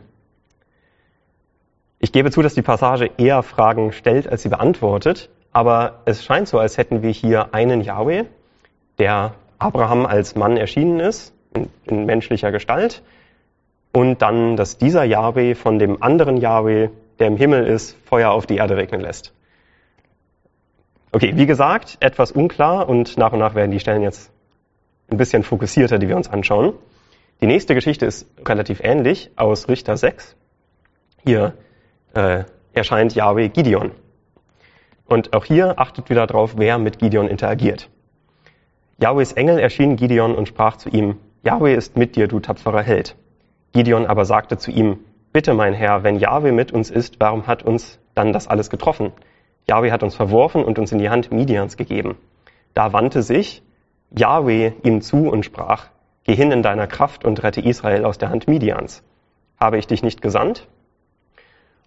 Ich 2.03 2.11
gebe 2.11 2.31
zu, 2.31 2.41
dass 2.41 2.55
die 2.55 2.63
Passage 2.63 3.11
eher 3.17 3.43
Fragen 3.43 3.91
stellt, 3.91 4.27
als 4.27 4.41
sie 4.41 4.49
beantwortet, 4.49 5.29
aber 5.51 6.01
es 6.05 6.25
scheint 6.25 6.47
so, 6.47 6.57
als 6.57 6.79
hätten 6.79 7.03
wir 7.03 7.11
hier 7.11 7.53
einen 7.53 7.81
Yahweh, 7.81 8.23
der 8.97 9.35
Abraham 9.59 10.07
als 10.07 10.35
Mann 10.35 10.57
erschienen 10.57 10.99
ist, 10.99 11.31
in, 11.53 11.69
in 11.85 12.07
menschlicher 12.07 12.51
Gestalt, 12.51 13.03
und 13.93 14.23
dann, 14.23 14.55
dass 14.55 14.79
dieser 14.79 15.03
Yahweh 15.03 15.53
von 15.53 15.77
dem 15.77 16.01
anderen 16.01 16.37
Yahweh, 16.37 16.89
der 17.19 17.27
im 17.27 17.37
Himmel 17.37 17.67
ist, 17.67 17.95
Feuer 18.05 18.31
auf 18.31 18.47
die 18.47 18.55
Erde 18.55 18.77
regnen 18.77 19.01
lässt. 19.01 19.31
Okay, 21.11 21.33
wie 21.35 21.45
gesagt, 21.45 21.97
etwas 21.99 22.31
unklar 22.31 22.89
und 22.89 23.15
nach 23.17 23.31
und 23.31 23.39
nach 23.39 23.53
werden 23.53 23.69
die 23.69 23.79
Stellen 23.79 24.01
jetzt 24.01 24.31
ein 25.11 25.17
bisschen 25.17 25.43
fokussierter, 25.43 25.99
die 25.99 26.07
wir 26.07 26.17
uns 26.17 26.31
anschauen. 26.31 26.73
Die 27.41 27.47
nächste 27.47 27.75
Geschichte 27.75 28.07
ist 28.07 28.25
relativ 28.43 28.79
ähnlich 28.83 29.29
aus 29.35 29.67
Richter 29.67 29.97
6. 29.97 30.35
Hier 31.25 31.53
äh, 32.13 32.43
erscheint 32.73 33.15
Yahweh 33.15 33.49
Gideon. 33.49 33.91
Und 35.05 35.33
auch 35.33 35.45
hier 35.45 35.79
achtet 35.79 36.09
wieder 36.09 36.27
darauf, 36.27 36.53
wer 36.57 36.77
mit 36.77 36.99
Gideon 36.99 37.27
interagiert. 37.27 37.89
Yahwehs 38.97 39.33
Engel 39.33 39.59
erschien 39.59 39.95
Gideon 39.95 40.35
und 40.35 40.47
sprach 40.47 40.77
zu 40.77 40.89
ihm, 40.89 41.17
Yahweh 41.43 41.75
ist 41.75 41.97
mit 41.97 42.15
dir, 42.15 42.27
du 42.27 42.39
tapferer 42.39 42.83
Held. 42.83 43.15
Gideon 43.73 44.05
aber 44.05 44.25
sagte 44.25 44.57
zu 44.57 44.71
ihm, 44.71 44.99
Bitte, 45.33 45.53
mein 45.53 45.73
Herr, 45.73 46.03
wenn 46.03 46.17
Yahweh 46.17 46.51
mit 46.51 46.71
uns 46.71 46.91
ist, 46.91 47.19
warum 47.19 47.47
hat 47.47 47.63
uns 47.63 47.99
dann 48.15 48.33
das 48.33 48.47
alles 48.47 48.69
getroffen? 48.69 49.13
Yahweh 49.67 49.91
hat 49.91 50.03
uns 50.03 50.15
verworfen 50.15 50.63
und 50.63 50.77
uns 50.77 50.91
in 50.91 50.99
die 50.99 51.09
Hand 51.09 51.31
Midians 51.31 51.77
gegeben. 51.77 52.17
Da 52.73 52.93
wandte 52.93 53.21
sich 53.21 53.63
Yahweh 54.11 54.73
ihm 54.83 55.01
zu 55.01 55.29
und 55.29 55.45
sprach, 55.45 55.87
Geh 56.23 56.35
hin 56.35 56.51
in 56.51 56.61
deiner 56.61 56.85
Kraft 56.85 57.25
und 57.25 57.41
rette 57.41 57.61
Israel 57.61 58.05
aus 58.05 58.17
der 58.17 58.29
Hand 58.29 58.47
Midians. 58.47 59.03
Habe 59.59 59.77
ich 59.77 59.87
dich 59.87 60.03
nicht 60.03 60.21
gesandt? 60.21 60.67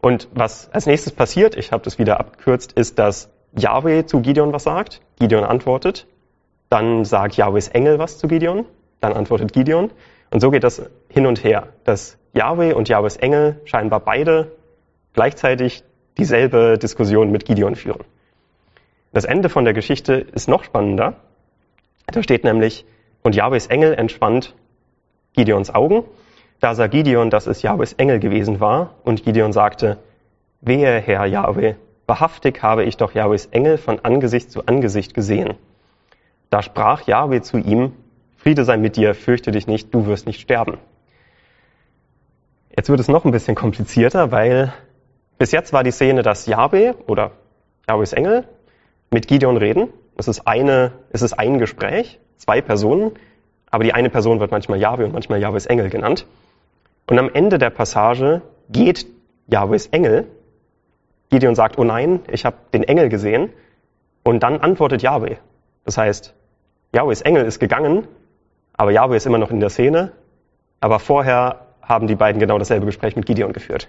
Und 0.04 0.28
was 0.34 0.68
als 0.70 0.84
nächstes 0.84 1.14
passiert, 1.14 1.56
ich 1.56 1.72
habe 1.72 1.82
das 1.82 1.98
wieder 1.98 2.20
abgekürzt, 2.20 2.72
ist, 2.72 2.98
dass 2.98 3.30
Yahweh 3.56 4.04
zu 4.04 4.20
Gideon 4.20 4.52
was 4.52 4.64
sagt. 4.64 5.00
Gideon 5.18 5.44
antwortet. 5.44 6.06
Dann 6.68 7.06
sagt 7.06 7.38
Yahwehs 7.38 7.68
Engel 7.68 7.98
was 7.98 8.18
zu 8.18 8.28
Gideon. 8.28 8.66
Dann 9.00 9.14
antwortet 9.14 9.54
Gideon. 9.54 9.90
Und 10.30 10.40
so 10.40 10.50
geht 10.50 10.62
das 10.62 10.82
hin 11.08 11.24
und 11.24 11.42
her, 11.42 11.68
dass 11.84 12.18
Yahweh 12.34 12.74
und 12.74 12.90
Yahwehs 12.90 13.16
Engel 13.16 13.62
scheinbar 13.64 14.00
beide 14.00 14.52
gleichzeitig 15.14 15.84
dieselbe 16.18 16.76
Diskussion 16.76 17.30
mit 17.30 17.46
Gideon 17.46 17.74
führen. 17.74 18.04
Das 19.14 19.24
Ende 19.24 19.48
von 19.48 19.64
der 19.64 19.72
Geschichte 19.72 20.16
ist 20.16 20.50
noch 20.50 20.64
spannender. 20.64 21.14
Da 22.08 22.22
steht 22.22 22.44
nämlich, 22.44 22.84
und 23.22 23.34
Yahwehs 23.34 23.68
Engel 23.68 23.94
entspannt 23.94 24.54
Gideons 25.32 25.74
Augen 25.74 26.04
da 26.60 26.74
sah 26.74 26.86
Gideon, 26.86 27.30
dass 27.30 27.46
es 27.46 27.62
Jahwes 27.62 27.92
Engel 27.94 28.18
gewesen 28.18 28.60
war, 28.60 28.94
und 29.04 29.22
Gideon 29.24 29.52
sagte, 29.52 29.98
Wehe, 30.60 31.00
Herr 31.00 31.26
Jahwe, 31.26 31.76
wahrhaftig 32.06 32.62
habe 32.62 32.84
ich 32.84 32.96
doch 32.96 33.12
Jahwes 33.12 33.46
Engel 33.46 33.78
von 33.78 34.00
Angesicht 34.02 34.50
zu 34.50 34.66
Angesicht 34.66 35.14
gesehen. 35.14 35.54
Da 36.50 36.62
sprach 36.62 37.06
Jahwe 37.06 37.42
zu 37.42 37.58
ihm, 37.58 37.92
Friede 38.36 38.64
sei 38.64 38.76
mit 38.76 38.96
dir, 38.96 39.14
fürchte 39.14 39.50
dich 39.52 39.66
nicht, 39.66 39.92
du 39.94 40.06
wirst 40.06 40.26
nicht 40.26 40.40
sterben. 40.40 40.78
Jetzt 42.76 42.88
wird 42.88 43.00
es 43.00 43.08
noch 43.08 43.24
ein 43.24 43.30
bisschen 43.30 43.54
komplizierter, 43.54 44.32
weil 44.32 44.72
bis 45.38 45.52
jetzt 45.52 45.72
war 45.72 45.84
die 45.84 45.90
Szene, 45.90 46.22
dass 46.22 46.46
Jahwe 46.46 46.94
oder 47.06 47.32
Jahwes 47.88 48.12
Engel 48.12 48.44
mit 49.10 49.28
Gideon 49.28 49.56
reden. 49.56 49.88
Es 50.16 50.28
ist, 50.28 50.46
eine, 50.46 50.92
es 51.10 51.22
ist 51.22 51.32
ein 51.34 51.58
Gespräch, 51.58 52.20
zwei 52.36 52.60
Personen, 52.60 53.12
aber 53.70 53.84
die 53.84 53.92
eine 53.92 54.10
Person 54.10 54.40
wird 54.40 54.50
manchmal 54.50 54.78
Jahwe 54.78 55.04
und 55.04 55.12
manchmal 55.12 55.40
Jahwes 55.40 55.66
Engel 55.66 55.90
genannt. 55.90 56.26
Und 57.06 57.18
am 57.18 57.30
Ende 57.32 57.58
der 57.58 57.70
Passage 57.70 58.42
geht 58.68 59.06
Jahwes 59.46 59.86
Engel. 59.88 60.26
Gideon 61.30 61.54
sagt, 61.54 61.78
oh 61.78 61.84
nein, 61.84 62.20
ich 62.30 62.44
habe 62.44 62.56
den 62.72 62.84
Engel 62.84 63.08
gesehen. 63.08 63.50
Und 64.22 64.42
dann 64.42 64.60
antwortet 64.60 65.02
Jahwe. 65.02 65.38
Das 65.84 65.98
heißt, 65.98 66.34
Jahwes 66.92 67.20
Engel 67.20 67.44
ist 67.44 67.58
gegangen, 67.58 68.06
aber 68.72 68.90
Jahwe 68.90 69.16
ist 69.16 69.26
immer 69.26 69.38
noch 69.38 69.50
in 69.50 69.60
der 69.60 69.70
Szene. 69.70 70.12
Aber 70.80 70.98
vorher 70.98 71.66
haben 71.82 72.06
die 72.06 72.14
beiden 72.14 72.40
genau 72.40 72.58
dasselbe 72.58 72.86
Gespräch 72.86 73.16
mit 73.16 73.26
Gideon 73.26 73.52
geführt. 73.52 73.88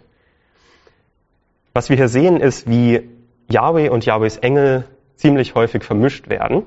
Was 1.73 1.89
wir 1.89 1.95
hier 1.95 2.09
sehen, 2.09 2.39
ist, 2.39 2.69
wie 2.69 3.09
Yahweh 3.49 3.89
und 3.89 4.05
Yahwehs 4.05 4.37
Engel 4.37 4.85
ziemlich 5.15 5.55
häufig 5.55 5.83
vermischt 5.83 6.29
werden. 6.29 6.63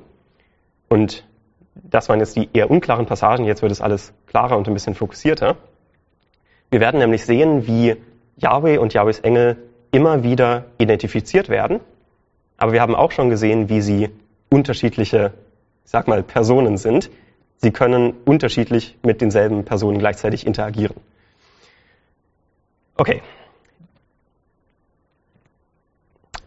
Und 0.89 1.27
das 1.75 2.09
waren 2.09 2.21
jetzt 2.21 2.37
die 2.37 2.49
eher 2.53 2.71
unklaren 2.71 3.07
Passagen, 3.07 3.45
jetzt 3.45 3.63
wird 3.63 3.73
es 3.73 3.81
alles 3.81 4.13
klarer 4.27 4.57
und 4.57 4.67
ein 4.67 4.75
bisschen 4.75 4.95
fokussierter. 4.95 5.57
Wir 6.71 6.81
werden 6.81 7.01
nämlich 7.01 7.25
sehen, 7.25 7.67
wie 7.67 7.97
Yahweh 8.37 8.79
und 8.79 8.95
Yahwehs 8.95 9.21
Engel 9.21 9.57
immer 9.91 10.23
wieder 10.23 10.67
identifiziert 10.79 11.49
werden. 11.49 11.81
Aber 12.57 12.73
wir 12.73 12.81
haben 12.81 12.95
auch 12.95 13.13
schon 13.13 13.31
gesehen, 13.31 13.69
wie 13.69 13.81
sie 13.81 14.11
unterschiedliche, 14.51 15.33
ich 15.85 15.91
sag 15.91 16.09
mal, 16.09 16.23
Personen 16.23 16.77
sind. 16.77 17.11
Sie 17.57 17.71
können 17.71 18.15
unterschiedlich 18.25 18.99
mit 19.03 19.21
denselben 19.21 19.65
Personen 19.65 19.99
gleichzeitig 19.99 20.47
interagieren. 20.47 20.97
Okay. 22.97 23.23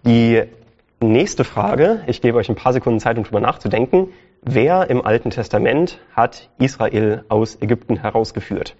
Die 0.05 0.43
nächste 0.99 1.43
Frage, 1.43 2.03
ich 2.07 2.21
gebe 2.21 2.37
euch 2.37 2.49
ein 2.49 2.55
paar 2.55 2.73
Sekunden 2.73 2.99
Zeit, 2.99 3.17
um 3.17 3.23
drüber 3.23 3.39
nachzudenken. 3.39 4.09
Wer 4.41 4.89
im 4.89 5.05
Alten 5.05 5.29
Testament 5.29 5.99
hat 6.15 6.49
Israel 6.57 7.23
aus 7.29 7.61
Ägypten 7.61 7.97
herausgeführt? 7.97 8.75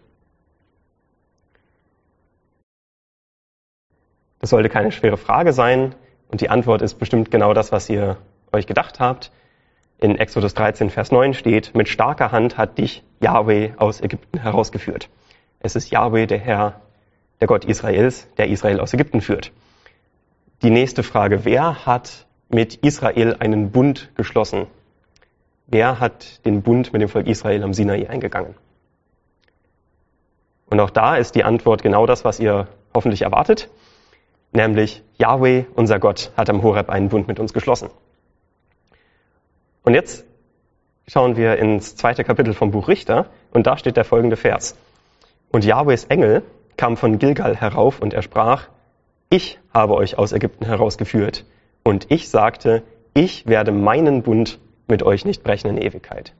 Das 4.41 4.49
sollte 4.49 4.69
keine 4.69 4.91
schwere 4.91 5.17
Frage 5.17 5.53
sein 5.53 5.93
und 6.29 6.41
die 6.41 6.49
Antwort 6.49 6.81
ist 6.81 6.95
bestimmt 6.95 7.29
genau 7.29 7.53
das, 7.53 7.71
was 7.71 7.87
ihr 7.89 8.17
euch 8.51 8.65
gedacht 8.65 8.99
habt. 8.99 9.31
In 9.99 10.17
Exodus 10.17 10.55
13, 10.55 10.89
Vers 10.89 11.11
9 11.11 11.35
steht, 11.35 11.75
mit 11.75 11.87
starker 11.87 12.31
Hand 12.31 12.57
hat 12.57 12.79
dich 12.79 13.03
Yahweh 13.19 13.73
aus 13.77 14.01
Ägypten 14.01 14.39
herausgeführt. 14.39 15.09
Es 15.59 15.75
ist 15.75 15.91
Yahweh, 15.91 16.25
der 16.25 16.39
Herr, 16.39 16.81
der 17.39 17.47
Gott 17.47 17.65
Israels, 17.65 18.27
der 18.37 18.47
Israel 18.47 18.79
aus 18.79 18.95
Ägypten 18.95 19.21
führt. 19.21 19.51
Die 20.63 20.71
nächste 20.71 21.03
Frage, 21.03 21.45
wer 21.45 21.85
hat 21.85 22.25
mit 22.49 22.73
Israel 22.75 23.35
einen 23.39 23.69
Bund 23.69 24.09
geschlossen? 24.15 24.65
Wer 25.67 25.99
hat 25.99 26.43
den 26.47 26.63
Bund 26.63 26.93
mit 26.93 27.01
dem 27.03 27.09
Volk 27.09 27.27
Israel 27.27 27.63
am 27.63 27.75
Sinai 27.75 28.09
eingegangen? 28.09 28.55
Und 30.65 30.79
auch 30.79 30.89
da 30.89 31.15
ist 31.17 31.35
die 31.35 31.43
Antwort 31.43 31.83
genau 31.83 32.07
das, 32.07 32.25
was 32.25 32.39
ihr 32.39 32.67
hoffentlich 32.93 33.21
erwartet, 33.21 33.69
nämlich 34.51 35.03
Yahweh, 35.17 35.65
unser 35.75 35.99
Gott, 35.99 36.31
hat 36.35 36.49
am 36.49 36.63
Horeb 36.63 36.89
einen 36.89 37.09
Bund 37.09 37.27
mit 37.27 37.39
uns 37.39 37.53
geschlossen. 37.53 37.89
Und 39.83 39.93
jetzt 39.93 40.25
schauen 41.07 41.35
wir 41.35 41.57
ins 41.57 41.95
zweite 41.95 42.23
Kapitel 42.23 42.53
vom 42.53 42.71
Buch 42.71 42.87
Richter 42.87 43.27
und 43.51 43.67
da 43.67 43.77
steht 43.77 43.97
der 43.97 44.05
folgende 44.05 44.37
Vers. 44.37 44.75
Und 45.51 45.65
Yahwehs 45.65 46.05
Engel 46.05 46.43
kam 46.77 46.97
von 46.97 47.19
Gilgal 47.19 47.55
herauf 47.55 47.99
und 47.99 48.13
er 48.13 48.21
sprach, 48.21 48.67
ich 49.29 49.59
habe 49.73 49.95
euch 49.95 50.17
aus 50.17 50.33
Ägypten 50.33 50.65
herausgeführt. 50.65 51.45
Und 51.83 52.11
ich 52.11 52.29
sagte, 52.29 52.83
ich 53.13 53.47
werde 53.47 53.71
meinen 53.71 54.23
Bund 54.23 54.59
mit 54.87 55.03
euch 55.03 55.25
nicht 55.25 55.43
brechen 55.43 55.69
in 55.69 55.77
Ewigkeit. 55.77 56.33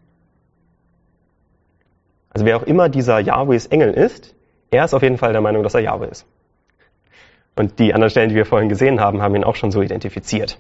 Also 2.30 2.46
wer 2.46 2.58
auch 2.58 2.64
immer 2.64 2.90
dieser 2.90 3.20
Jahwes 3.20 3.68
Engel 3.68 3.94
ist, 3.94 4.36
er 4.70 4.86
ist 4.86 4.94
auf 4.94 5.02
jeden 5.02 5.18
Fall 5.18 5.34
der 5.34 5.42
Meinung, 5.42 5.64
dass 5.64 5.74
er 5.74 5.82
Jahwe 5.82 6.06
ist. 6.06 6.26
Und 7.62 7.78
die 7.78 7.94
anderen 7.94 8.10
Stellen, 8.10 8.30
die 8.30 8.36
wir 8.36 8.48
vorhin 8.48 8.70
gesehen 8.70 9.00
haben, 9.00 9.22
haben 9.22 9.36
ihn 9.36 9.44
auch 9.44 9.54
schon 9.54 9.70
so 9.70 9.84
identifiziert. 9.84 10.58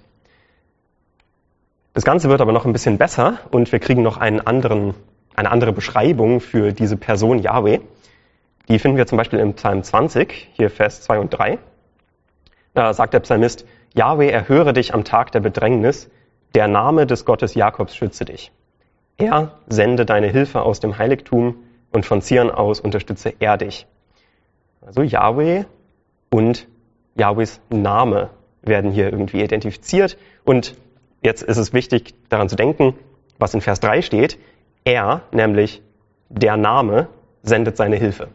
Das 1.95 2.03
Ganze 2.03 2.29
wird 2.29 2.41
aber 2.41 2.51
noch 2.51 2.67
ein 2.67 2.73
bisschen 2.73 2.99
besser 2.99 3.39
und 3.49 3.71
wir 3.71 3.79
kriegen 3.79 4.03
noch 4.03 4.17
einen 4.17 4.39
anderen, 4.39 4.93
eine 5.33 5.49
andere 5.49 5.73
Beschreibung 5.73 6.41
für 6.41 6.73
diese 6.73 6.97
Person 6.97 7.39
Yahweh. 7.39 7.79
Die 8.67 8.77
finden 8.77 8.97
wir 8.97 9.07
zum 9.07 9.17
Beispiel 9.17 9.39
im 9.39 9.55
Psalm 9.55 9.81
20, 9.81 10.51
hier 10.53 10.69
Vers 10.69 11.01
2 11.01 11.17
und 11.17 11.29
3. 11.31 11.57
Da 12.75 12.93
sagt 12.93 13.15
der 13.15 13.21
Psalmist, 13.21 13.65
Yahweh, 13.95 14.29
erhöre 14.29 14.71
dich 14.71 14.93
am 14.93 15.03
Tag 15.03 15.31
der 15.31 15.39
Bedrängnis, 15.39 16.07
der 16.53 16.67
Name 16.67 17.07
des 17.07 17.25
Gottes 17.25 17.55
Jakobs 17.55 17.95
schütze 17.95 18.25
dich. 18.25 18.51
Er 19.17 19.53
sende 19.65 20.05
deine 20.05 20.27
Hilfe 20.27 20.61
aus 20.61 20.79
dem 20.79 20.99
Heiligtum 20.99 21.63
und 21.91 22.05
von 22.05 22.21
Zion 22.21 22.51
aus 22.51 22.79
unterstütze 22.79 23.33
er 23.39 23.57
dich. 23.57 23.87
Also 24.81 25.01
Yahweh 25.01 25.63
und 26.29 26.67
Yahwehs 27.15 27.61
Name 27.69 28.29
werden 28.61 28.91
hier 28.91 29.11
irgendwie 29.11 29.41
identifiziert. 29.41 30.17
Und 30.43 30.75
jetzt 31.21 31.43
ist 31.43 31.57
es 31.57 31.73
wichtig 31.73 32.13
daran 32.29 32.49
zu 32.49 32.55
denken, 32.55 32.95
was 33.39 33.53
in 33.53 33.61
Vers 33.61 33.79
3 33.79 34.01
steht. 34.01 34.37
Er, 34.83 35.21
nämlich 35.31 35.81
der 36.29 36.57
Name, 36.57 37.07
sendet 37.43 37.77
seine 37.77 37.95
Hilfe. 37.95 38.29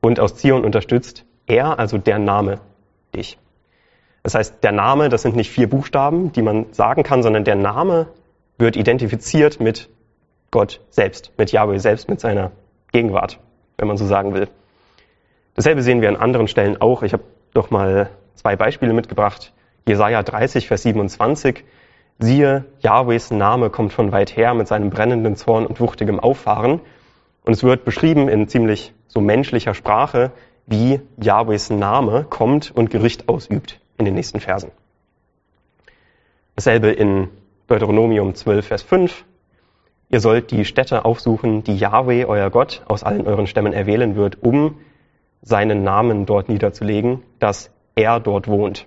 Und 0.00 0.20
aus 0.20 0.36
Zion 0.36 0.64
unterstützt 0.64 1.24
er, 1.46 1.78
also 1.78 1.98
der 1.98 2.18
Name, 2.18 2.60
dich. 3.14 3.38
Das 4.22 4.34
heißt, 4.34 4.62
der 4.62 4.72
Name, 4.72 5.08
das 5.08 5.22
sind 5.22 5.36
nicht 5.36 5.50
vier 5.50 5.68
Buchstaben, 5.68 6.32
die 6.32 6.42
man 6.42 6.72
sagen 6.72 7.02
kann, 7.02 7.22
sondern 7.22 7.44
der 7.44 7.54
Name 7.54 8.08
wird 8.58 8.76
identifiziert 8.76 9.60
mit 9.60 9.88
Gott 10.50 10.80
selbst, 10.90 11.32
mit 11.38 11.52
Yahweh 11.52 11.78
selbst, 11.78 12.08
mit 12.08 12.20
seiner 12.20 12.52
Gegenwart, 12.92 13.38
wenn 13.78 13.88
man 13.88 13.96
so 13.96 14.06
sagen 14.06 14.34
will. 14.34 14.48
Dasselbe 15.54 15.82
sehen 15.82 16.00
wir 16.00 16.08
an 16.08 16.16
anderen 16.16 16.48
Stellen 16.48 16.80
auch. 16.80 17.02
Ich 17.02 17.12
habe 17.12 17.22
doch 17.56 17.70
mal 17.70 18.10
zwei 18.34 18.56
Beispiele 18.56 18.92
mitgebracht. 18.92 19.52
Jesaja 19.88 20.22
30, 20.22 20.68
Vers 20.68 20.82
27. 20.82 21.64
Siehe, 22.18 22.64
Yahwehs 22.80 23.30
Name 23.30 23.70
kommt 23.70 23.92
von 23.92 24.12
weit 24.12 24.36
her 24.36 24.54
mit 24.54 24.68
seinem 24.68 24.90
brennenden 24.90 25.36
Zorn 25.36 25.66
und 25.66 25.80
wuchtigem 25.80 26.18
Auffahren. 26.18 26.80
Und 27.44 27.52
es 27.52 27.62
wird 27.62 27.84
beschrieben 27.84 28.28
in 28.28 28.48
ziemlich 28.48 28.92
so 29.06 29.20
menschlicher 29.20 29.74
Sprache, 29.74 30.32
wie 30.66 31.00
Yahwehs 31.20 31.70
Name 31.70 32.26
kommt 32.28 32.70
und 32.74 32.90
Gericht 32.90 33.28
ausübt 33.28 33.80
in 33.98 34.04
den 34.04 34.14
nächsten 34.14 34.40
Versen. 34.40 34.70
Dasselbe 36.56 36.90
in 36.90 37.28
Deuteronomium 37.68 38.34
12, 38.34 38.66
Vers 38.66 38.82
5. 38.82 39.24
Ihr 40.08 40.20
sollt 40.20 40.50
die 40.50 40.64
Städte 40.64 41.04
aufsuchen, 41.04 41.64
die 41.64 41.76
Yahweh, 41.76 42.24
euer 42.24 42.50
Gott, 42.50 42.82
aus 42.86 43.02
allen 43.02 43.26
euren 43.26 43.46
Stämmen 43.46 43.72
erwählen 43.72 44.16
wird, 44.16 44.42
um 44.42 44.78
seinen 45.42 45.82
Namen 45.82 46.26
dort 46.26 46.48
niederzulegen, 46.48 47.22
dass 47.38 47.70
er 47.94 48.20
dort 48.20 48.48
wohnt. 48.48 48.86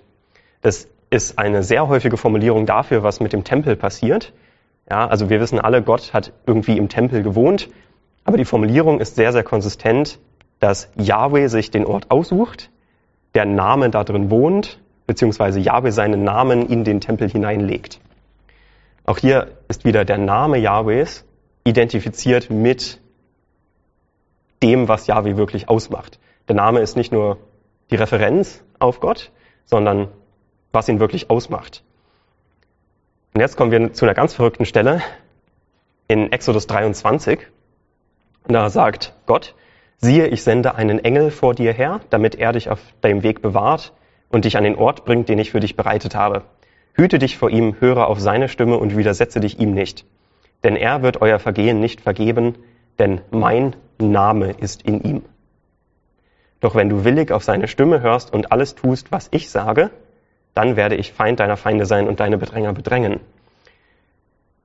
Das 0.62 0.88
ist 1.10 1.38
eine 1.38 1.62
sehr 1.62 1.88
häufige 1.88 2.16
Formulierung 2.16 2.66
dafür, 2.66 3.02
was 3.02 3.20
mit 3.20 3.32
dem 3.32 3.44
Tempel 3.44 3.76
passiert. 3.76 4.32
Ja, 4.90 5.06
also 5.06 5.30
wir 5.30 5.40
wissen 5.40 5.58
alle, 5.58 5.82
Gott 5.82 6.12
hat 6.12 6.32
irgendwie 6.46 6.76
im 6.76 6.88
Tempel 6.88 7.22
gewohnt, 7.22 7.68
aber 8.24 8.36
die 8.36 8.44
Formulierung 8.44 9.00
ist 9.00 9.16
sehr, 9.16 9.32
sehr 9.32 9.44
konsistent, 9.44 10.18
dass 10.58 10.90
Yahweh 10.96 11.48
sich 11.48 11.70
den 11.70 11.86
Ort 11.86 12.10
aussucht, 12.10 12.70
der 13.34 13.46
Name 13.46 13.90
da 13.90 14.04
drin 14.04 14.30
wohnt 14.30 14.78
beziehungsweise 15.10 15.58
Jahwe 15.58 15.90
seinen 15.90 16.22
Namen 16.22 16.66
in 16.66 16.84
den 16.84 17.00
Tempel 17.00 17.28
hineinlegt. 17.28 17.98
Auch 19.04 19.18
hier 19.18 19.48
ist 19.66 19.84
wieder 19.84 20.04
der 20.04 20.18
Name 20.18 20.56
Jahwes 20.58 21.24
identifiziert 21.64 22.48
mit 22.48 23.00
dem, 24.62 24.86
was 24.86 25.08
Jahwe 25.08 25.36
wirklich 25.36 25.68
ausmacht. 25.68 26.20
Der 26.50 26.56
Name 26.56 26.80
ist 26.80 26.96
nicht 26.96 27.12
nur 27.12 27.38
die 27.92 27.94
Referenz 27.94 28.64
auf 28.80 28.98
Gott, 28.98 29.30
sondern 29.66 30.08
was 30.72 30.88
ihn 30.88 30.98
wirklich 30.98 31.30
ausmacht. 31.30 31.84
Und 33.32 33.40
jetzt 33.40 33.56
kommen 33.56 33.70
wir 33.70 33.92
zu 33.92 34.04
einer 34.04 34.14
ganz 34.14 34.34
verrückten 34.34 34.64
Stelle 34.66 35.00
in 36.08 36.32
Exodus 36.32 36.66
23. 36.66 37.46
Und 38.48 38.52
da 38.52 38.68
sagt 38.68 39.14
Gott, 39.26 39.54
siehe, 39.98 40.26
ich 40.26 40.42
sende 40.42 40.74
einen 40.74 40.98
Engel 40.98 41.30
vor 41.30 41.54
dir 41.54 41.72
her, 41.72 42.00
damit 42.10 42.34
er 42.34 42.50
dich 42.50 42.68
auf 42.68 42.80
deinem 43.00 43.22
Weg 43.22 43.42
bewahrt 43.42 43.92
und 44.28 44.44
dich 44.44 44.56
an 44.56 44.64
den 44.64 44.74
Ort 44.74 45.04
bringt, 45.04 45.28
den 45.28 45.38
ich 45.38 45.52
für 45.52 45.60
dich 45.60 45.76
bereitet 45.76 46.16
habe. 46.16 46.42
Hüte 46.94 47.20
dich 47.20 47.38
vor 47.38 47.50
ihm, 47.50 47.76
höre 47.78 48.08
auf 48.08 48.18
seine 48.18 48.48
Stimme 48.48 48.76
und 48.76 48.96
widersetze 48.96 49.38
dich 49.38 49.60
ihm 49.60 49.72
nicht. 49.72 50.04
Denn 50.64 50.74
er 50.74 51.02
wird 51.02 51.22
euer 51.22 51.38
Vergehen 51.38 51.78
nicht 51.78 52.00
vergeben, 52.00 52.56
denn 52.98 53.20
mein 53.30 53.76
Name 54.00 54.50
ist 54.50 54.82
in 54.82 55.00
ihm. 55.04 55.22
Doch 56.60 56.74
wenn 56.74 56.88
du 56.88 57.04
willig 57.04 57.32
auf 57.32 57.42
seine 57.42 57.68
Stimme 57.68 58.00
hörst 58.02 58.32
und 58.32 58.52
alles 58.52 58.74
tust, 58.74 59.10
was 59.10 59.28
ich 59.30 59.50
sage, 59.50 59.90
dann 60.54 60.76
werde 60.76 60.96
ich 60.96 61.12
Feind 61.12 61.40
deiner 61.40 61.56
Feinde 61.56 61.86
sein 61.86 62.06
und 62.06 62.20
deine 62.20 62.38
Bedränger 62.38 62.72
bedrängen. 62.72 63.20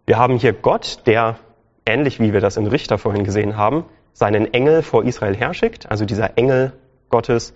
Wir 0.05 0.17
haben 0.17 0.37
hier 0.37 0.53
Gott, 0.53 1.03
der 1.05 1.39
ähnlich 1.85 2.19
wie 2.19 2.33
wir 2.33 2.41
das 2.41 2.57
in 2.57 2.67
Richter 2.67 2.97
vorhin 2.97 3.23
gesehen 3.23 3.57
haben, 3.57 3.85
seinen 4.13 4.53
Engel 4.53 4.81
vor 4.81 5.03
Israel 5.03 5.35
herschickt. 5.35 5.89
Also 5.89 6.05
dieser 6.05 6.37
Engel 6.37 6.73
Gottes 7.09 7.53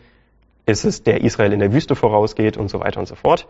ist 0.65 0.85
es, 0.85 1.03
der 1.03 1.21
Israel 1.21 1.53
in 1.53 1.59
der 1.59 1.73
Wüste 1.73 1.95
vorausgeht 1.95 2.57
und 2.57 2.69
so 2.69 2.79
weiter 2.79 2.99
und 2.99 3.07
so 3.07 3.15
fort. 3.15 3.47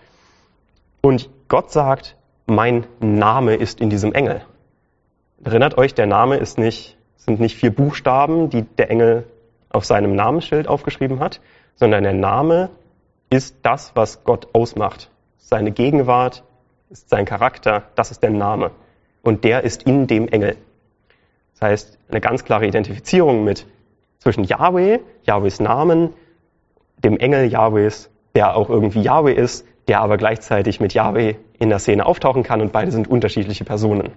Und 1.02 1.30
Gott 1.48 1.72
sagt, 1.72 2.16
mein 2.46 2.86
Name 3.00 3.56
ist 3.56 3.80
in 3.80 3.90
diesem 3.90 4.14
Engel. 4.14 4.42
Erinnert 5.44 5.78
euch, 5.78 5.94
der 5.94 6.08
Name 6.08 6.38
ist 6.38 6.58
nicht, 6.58 6.98
sind 7.16 7.40
nicht 7.40 7.56
vier 7.56 7.74
Buchstaben, 7.74 8.50
die 8.50 8.64
der 8.64 8.90
Engel 8.90 9.26
auf 9.70 9.86
seinem 9.86 10.16
Namensschild 10.16 10.68
aufgeschrieben 10.68 11.20
hat, 11.20 11.42
sondern 11.76 12.04
der 12.04 12.14
Name 12.14 12.70
ist 13.30 13.58
das, 13.64 13.92
was 13.96 14.24
Gott 14.24 14.48
ausmacht. 14.54 15.10
Seine 15.38 15.72
Gegenwart 15.72 16.44
ist 16.90 17.10
sein 17.10 17.26
Charakter, 17.26 17.84
das 17.96 18.12
ist 18.12 18.24
der 18.24 18.32
Name. 18.32 18.72
Und 19.22 19.44
der 19.44 19.64
ist 19.64 19.84
in 19.84 20.08
dem 20.08 20.28
Engel. 20.28 20.58
Das 21.54 21.70
heißt, 21.70 21.98
eine 22.10 22.22
ganz 22.22 22.44
klare 22.44 22.66
Identifizierung 22.66 23.44
mit 23.44 23.66
zwischen 24.20 24.44
Yahweh, 24.44 25.00
Yahwehs 25.24 25.60
Namen, 25.60 26.14
dem 26.98 27.18
Engel 27.18 27.52
Yahwehs, 27.52 28.10
der 28.36 28.56
auch 28.56 28.70
irgendwie 28.70 29.02
Yahweh 29.02 29.34
ist, 29.34 29.66
der 29.88 30.02
aber 30.02 30.18
gleichzeitig 30.18 30.80
mit 30.80 30.94
Yahweh 30.94 31.36
in 31.58 31.70
der 31.70 31.80
Szene 31.80 32.06
auftauchen 32.06 32.44
kann 32.44 32.62
und 32.62 32.72
beide 32.72 32.92
sind 32.92 33.08
unterschiedliche 33.08 33.66
Personen. 33.66 34.12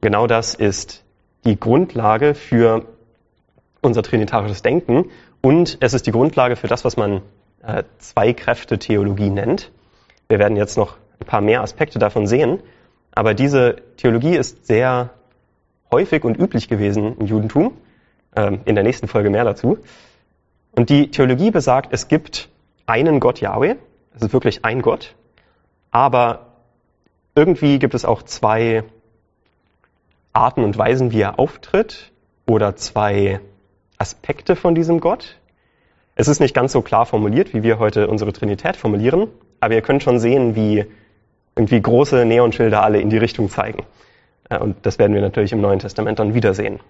Genau 0.00 0.26
das 0.26 0.54
ist 0.54 1.04
die 1.44 1.58
Grundlage 1.58 2.34
für 2.34 2.84
unser 3.84 4.02
trinitarisches 4.02 4.62
Denken 4.62 5.10
und 5.40 5.78
es 5.80 5.94
ist 5.94 6.06
die 6.06 6.12
Grundlage 6.12 6.56
für 6.56 6.68
das, 6.68 6.84
was 6.84 6.96
man 6.96 7.22
äh, 7.62 7.84
Zwei-Kräfte-Theologie 7.98 9.30
nennt. 9.30 9.70
Wir 10.28 10.38
werden 10.38 10.56
jetzt 10.56 10.76
noch 10.76 10.96
ein 11.20 11.26
paar 11.26 11.40
mehr 11.40 11.62
Aspekte 11.62 11.98
davon 11.98 12.26
sehen, 12.26 12.60
aber 13.12 13.34
diese 13.34 13.76
Theologie 13.96 14.36
ist 14.36 14.66
sehr 14.66 15.10
häufig 15.90 16.24
und 16.24 16.36
üblich 16.38 16.68
gewesen 16.68 17.16
im 17.18 17.26
Judentum. 17.26 17.72
Ähm, 18.36 18.60
in 18.64 18.74
der 18.74 18.82
nächsten 18.82 19.06
Folge 19.06 19.30
mehr 19.30 19.44
dazu. 19.44 19.78
Und 20.72 20.90
die 20.90 21.10
Theologie 21.10 21.52
besagt, 21.52 21.92
es 21.92 22.08
gibt 22.08 22.48
einen 22.84 23.20
Gott 23.20 23.40
Yahweh, 23.40 23.76
es 24.16 24.22
ist 24.22 24.32
wirklich 24.32 24.64
ein 24.64 24.82
Gott, 24.82 25.14
aber 25.92 26.46
irgendwie 27.36 27.78
gibt 27.78 27.94
es 27.94 28.04
auch 28.04 28.24
zwei 28.24 28.82
Arten 30.32 30.64
und 30.64 30.76
Weisen, 30.76 31.12
wie 31.12 31.20
er 31.20 31.38
auftritt 31.38 32.10
oder 32.44 32.74
zwei 32.74 33.40
Aspekte 34.04 34.54
von 34.54 34.74
diesem 34.74 35.00
Gott. 35.00 35.38
Es 36.14 36.28
ist 36.28 36.38
nicht 36.38 36.54
ganz 36.54 36.72
so 36.72 36.82
klar 36.82 37.06
formuliert, 37.06 37.54
wie 37.54 37.62
wir 37.62 37.78
heute 37.78 38.06
unsere 38.06 38.34
Trinität 38.34 38.76
formulieren, 38.76 39.28
aber 39.60 39.72
ihr 39.72 39.80
könnt 39.80 40.02
schon 40.02 40.18
sehen, 40.18 40.54
wie 40.54 40.84
irgendwie 41.56 41.80
große 41.80 42.26
Neonschilder 42.26 42.82
alle 42.82 43.00
in 43.00 43.08
die 43.08 43.16
Richtung 43.16 43.48
zeigen. 43.48 43.86
Äh, 44.50 44.58
und 44.58 44.76
das 44.84 44.98
werden 44.98 45.14
wir 45.14 45.22
natürlich 45.22 45.52
im 45.52 45.62
Neuen 45.62 45.78
Testament 45.78 46.18
dann 46.18 46.34
wiedersehen. 46.34 46.80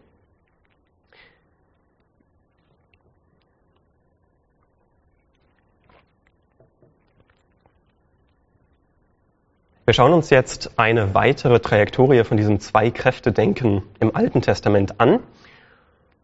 Wir 9.85 9.94
schauen 9.94 10.14
uns 10.14 10.30
jetzt 10.30 10.80
eine 10.80 11.14
weitere 11.14 11.61
Trajektorie 11.61 12.25
von 12.25 12.37
diesem 12.37 12.59
Zwei-Kräfte-Denken 12.59 13.85
im 14.00 14.16
Alten 14.16 14.42
Testament 14.42 14.99
an. 14.99 15.21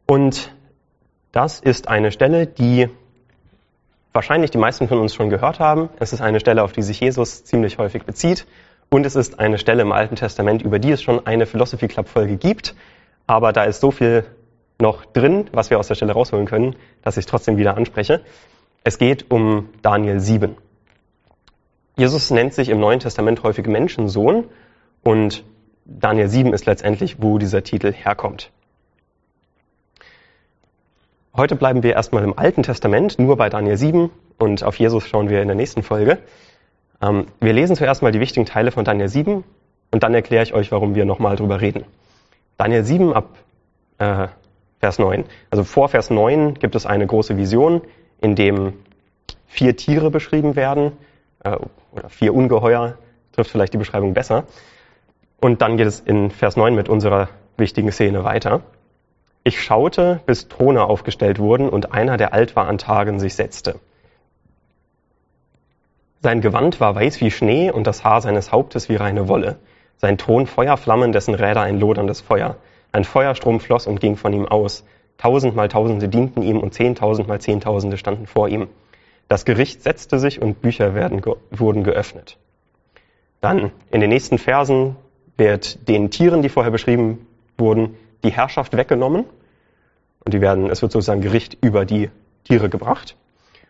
Und 0.07 0.53
das 1.33 1.61
ist 1.61 1.89
eine 1.89 2.13
Stelle, 2.13 2.47
die 2.47 2.89
wahrscheinlich 4.13 4.51
die 4.51 4.59
meisten 4.59 4.89
von 4.89 4.99
uns 4.99 5.15
schon 5.15 5.31
gehört 5.31 5.61
haben. 5.61 5.89
Es 5.99 6.13
ist 6.13 6.21
eine 6.21 6.41
Stelle, 6.41 6.63
auf 6.63 6.73
die 6.73 6.83
sich 6.83 7.01
Jesus 7.01 7.45
ziemlich 7.45 7.79
häufig 7.79 8.05
bezieht. 8.05 8.47
Und 8.89 9.07
es 9.07 9.15
ist 9.15 9.39
eine 9.39 9.59
Stelle 9.59 9.83
im 9.83 9.93
Alten 9.93 10.17
Testament, 10.17 10.63
über 10.63 10.81
die 10.81 10.91
es 10.91 11.03
schon 11.03 11.25
eine 11.27 11.47
Philosophy 11.47 11.87
Club 11.87 12.09
Folge 12.09 12.37
gibt. 12.37 12.75
Aber 13.29 13.53
da 13.53 13.65
ist 13.65 13.81
so 13.81 13.93
viel 13.93 14.25
noch 14.81 15.05
drin, 15.05 15.49
was 15.53 15.71
wir 15.71 15.79
aus 15.79 15.87
der 15.87 15.95
Stelle 15.95 16.13
rausholen 16.13 16.47
können, 16.47 16.75
dass 17.03 17.17
ich 17.17 17.23
es 17.23 17.27
trotzdem 17.27 17.57
wieder 17.57 17.77
anspreche. 17.77 18.23
Es 18.83 18.99
geht 18.99 19.31
um 19.31 19.69
Daniel 19.83 20.19
7. 20.19 20.57
Jesus 21.97 22.31
nennt 22.31 22.55
sich 22.55 22.71
im 22.71 22.81
Neuen 22.81 22.99
Testament 22.99 23.43
häufig 23.43 23.67
Menschensohn 23.67 24.47
und 25.03 25.45
Daniel 25.85 26.29
7 26.29 26.53
ist 26.53 26.67
letztendlich, 26.67 27.21
wo 27.21 27.39
dieser 27.39 27.63
Titel 27.63 27.93
herkommt. 27.93 28.51
Heute 31.37 31.55
bleiben 31.55 31.85
wir 31.85 31.93
erstmal 31.93 32.25
im 32.25 32.37
Alten 32.37 32.65
Testament, 32.65 33.21
nur 33.21 33.37
bei 33.37 33.49
Daniel 33.49 33.77
7 33.77 34.11
und 34.39 34.65
auf 34.65 34.81
Jesus 34.81 35.07
schauen 35.07 35.29
wir 35.29 35.41
in 35.41 35.47
der 35.47 35.55
nächsten 35.55 35.85
Folge. 35.85 36.19
Ähm, 37.01 37.27
wir 37.39 37.53
lesen 37.53 37.77
zuerst 37.77 38.03
mal 38.03 38.11
die 38.11 38.19
wichtigen 38.19 38.47
Teile 38.47 38.73
von 38.73 38.85
Daniel 38.85 39.07
7 39.07 39.45
und 39.93 40.03
dann 40.03 40.13
erkläre 40.13 40.43
ich 40.43 40.55
euch, 40.55 40.73
warum 40.73 40.97
wir 40.97 41.05
nochmal 41.05 41.37
drüber 41.37 41.61
reden. 41.61 41.85
Daniel 42.59 42.83
7 42.83 43.13
ab 43.13 43.29
äh, 43.99 44.27
Vers 44.81 44.99
9. 44.99 45.25
Also 45.51 45.63
vor 45.63 45.89
Vers 45.89 46.11
9 46.11 46.55
gibt 46.55 46.75
es 46.75 46.85
eine 46.85 47.07
große 47.07 47.37
Vision, 47.37 47.83
in 48.21 48.35
dem 48.35 48.73
vier 49.47 49.77
Tiere 49.77 50.11
beschrieben 50.11 50.57
werden 50.57 50.91
äh, 51.45 51.57
oder 51.93 52.09
vier 52.09 52.35
Ungeheuer, 52.35 52.99
trifft 53.31 53.53
vielleicht 53.53 53.73
die 53.73 53.79
Beschreibung 53.79 54.15
besser. 54.15 54.47
Und 55.41 55.63
dann 55.63 55.77
geht 55.77 55.87
es 55.87 56.01
in 56.01 56.33
Vers 56.33 56.57
9 56.57 56.75
mit 56.75 56.89
unserer 56.89 57.29
wichtigen 57.57 57.93
Szene 57.93 58.25
weiter. 58.25 58.63
Ich 59.43 59.63
schaute, 59.63 60.21
bis 60.27 60.49
Throne 60.49 60.85
aufgestellt 60.85 61.39
wurden 61.39 61.69
und 61.69 61.93
einer, 61.93 62.17
der 62.17 62.35
alt 62.35 62.57
war 62.57 62.69
an 62.69 62.79
Tagen, 62.79 63.19
sich 63.19 63.35
setzte. 63.35 63.81
Sein 66.21 66.43
Gewand 66.43 66.81
war 66.81 66.95
weiß 66.95 67.23
wie 67.23 67.31
Schnee 67.31 67.71
und 67.71 67.87
das 67.87 68.05
Haar 68.05 68.21
seines 68.21 68.53
Hauptes 68.53 68.91
wie 68.91 68.97
reine 68.97 69.29
Wolle. 69.29 69.59
Sein 69.97 70.19
Thron 70.19 70.47
Feuerflammen, 70.47 71.13
dessen 71.13 71.35
Räder 71.35 71.63
ein 71.63 71.81
loderndes 71.81 72.21
Feuer. 72.21 72.57
Ein 72.93 73.05
Feuerstrom 73.05 73.61
floss 73.61 73.87
und 73.87 74.01
ging 74.01 74.17
von 74.17 74.35
ihm 74.35 74.47
aus. 74.47 74.85
Tausendmal 75.17 75.69
Tausende 75.69 76.09
dienten 76.09 76.43
ihm 76.43 76.59
und 76.59 76.75
zehntausendmal 76.75 77.41
Zehntausende 77.41 77.97
standen 77.97 78.27
vor 78.27 78.49
ihm. 78.49 78.69
Das 79.29 79.47
Gericht 79.47 79.83
setzte 79.83 80.19
sich 80.19 80.43
und 80.43 80.61
Bücher 80.61 80.95
werden, 80.95 81.23
wurden 81.51 81.85
geöffnet. 81.85 82.37
Dann 83.41 83.71
in 83.91 84.01
den 84.01 84.11
nächsten 84.11 84.37
Versen 84.37 84.97
wird 85.37 85.89
den 85.89 86.11
Tieren, 86.11 86.43
die 86.43 86.49
vorher 86.51 86.73
beschrieben 86.73 87.27
wurden, 87.57 87.97
die 88.25 88.31
Herrschaft 88.31 88.77
weggenommen. 88.77 89.25
Und 90.25 90.35
die 90.35 90.41
werden, 90.41 90.71
es 90.71 90.83
wird 90.83 90.93
sozusagen 90.93 91.21
Gericht 91.21 91.57
über 91.63 91.85
die 91.85 92.11
Tiere 92.45 92.69
gebracht. 92.69 93.17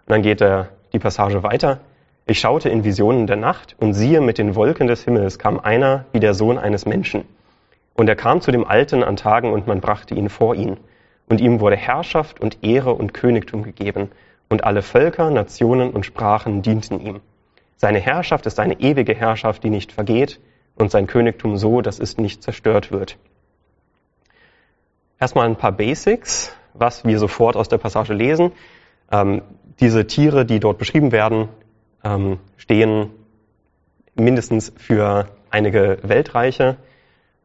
Und 0.06 0.12
dann 0.12 0.22
geht 0.22 0.40
der, 0.40 0.70
die 0.92 0.98
Passage 0.98 1.42
weiter. 1.42 1.80
Ich 2.26 2.40
schaute 2.40 2.68
in 2.68 2.84
Visionen 2.84 3.26
der 3.26 3.36
Nacht 3.36 3.76
und 3.78 3.94
siehe, 3.94 4.20
mit 4.20 4.38
den 4.38 4.54
Wolken 4.54 4.86
des 4.86 5.04
Himmels 5.04 5.38
kam 5.38 5.58
einer 5.58 6.04
wie 6.12 6.20
der 6.20 6.34
Sohn 6.34 6.58
eines 6.58 6.86
Menschen. 6.86 7.24
Und 7.94 8.08
er 8.08 8.16
kam 8.16 8.40
zu 8.40 8.50
dem 8.50 8.64
Alten 8.64 9.02
an 9.02 9.16
Tagen 9.16 9.52
und 9.52 9.66
man 9.66 9.80
brachte 9.80 10.14
ihn 10.14 10.28
vor 10.28 10.54
ihn. 10.54 10.78
Und 11.28 11.40
ihm 11.40 11.60
wurde 11.60 11.76
Herrschaft 11.76 12.40
und 12.40 12.62
Ehre 12.62 12.94
und 12.94 13.14
Königtum 13.14 13.62
gegeben 13.62 14.10
und 14.48 14.64
alle 14.64 14.82
Völker, 14.82 15.30
Nationen 15.30 15.90
und 15.90 16.04
Sprachen 16.04 16.62
dienten 16.62 17.00
ihm. 17.00 17.20
Seine 17.76 17.98
Herrschaft 17.98 18.46
ist 18.46 18.60
eine 18.60 18.80
ewige 18.80 19.14
Herrschaft, 19.14 19.64
die 19.64 19.70
nicht 19.70 19.92
vergeht, 19.92 20.40
und 20.74 20.90
sein 20.90 21.06
Königtum 21.06 21.56
so, 21.56 21.80
dass 21.80 21.98
es 21.98 22.18
nicht 22.18 22.42
zerstört 22.42 22.90
wird. 22.90 23.16
Erstmal 25.20 25.46
ein 25.46 25.56
paar 25.56 25.72
Basics, 25.72 26.56
was 26.72 27.04
wir 27.04 27.18
sofort 27.18 27.54
aus 27.54 27.68
der 27.68 27.76
Passage 27.76 28.14
lesen. 28.14 28.52
Ähm, 29.12 29.42
diese 29.78 30.06
Tiere, 30.06 30.46
die 30.46 30.61
dort 30.61 30.78
beschrieben 30.78 31.12
werden, 31.12 31.48
ähm, 32.02 32.38
stehen 32.56 33.11
mindestens 34.14 34.72
für 34.78 35.28
einige 35.50 35.98
Weltreiche. 36.02 36.78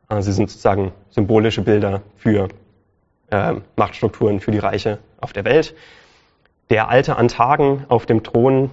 Äh, 0.09 0.21
sie 0.21 0.31
sind 0.31 0.49
sozusagen 0.49 0.93
symbolische 1.09 1.63
Bilder 1.63 2.01
für 2.15 2.47
äh, 3.29 3.55
Machtstrukturen 3.75 4.39
für 4.39 4.51
die 4.51 4.59
Reiche 4.59 4.99
auf 5.19 5.33
der 5.33 5.43
Welt. 5.43 5.75
Der 6.69 6.87
Alte 6.87 7.17
an 7.17 7.27
Tagen 7.27 7.83
auf 7.89 8.05
dem 8.05 8.23
Thron, 8.23 8.71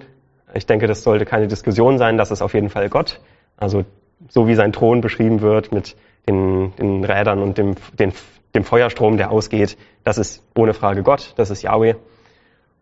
ich 0.53 0.65
denke, 0.65 0.87
das 0.87 1.03
sollte 1.03 1.25
keine 1.25 1.47
Diskussion 1.47 1.97
sein, 1.97 2.17
das 2.17 2.31
ist 2.31 2.41
auf 2.41 2.53
jeden 2.53 2.69
Fall 2.69 2.87
Gott. 2.87 3.19
Also 3.57 3.83
so 4.29 4.47
wie 4.47 4.55
sein 4.55 4.71
Thron 4.71 5.01
beschrieben 5.01 5.41
wird 5.41 5.73
mit 5.73 5.97
den, 6.25 6.73
den 6.77 7.03
Rädern 7.03 7.41
und 7.41 7.57
dem, 7.57 7.75
den, 7.99 8.13
dem 8.55 8.63
Feuerstrom, 8.63 9.17
der 9.17 9.31
ausgeht, 9.31 9.77
das 10.03 10.17
ist 10.17 10.43
ohne 10.55 10.73
Frage 10.73 11.03
Gott, 11.03 11.33
das 11.37 11.49
ist 11.49 11.63
Yahweh. 11.63 11.95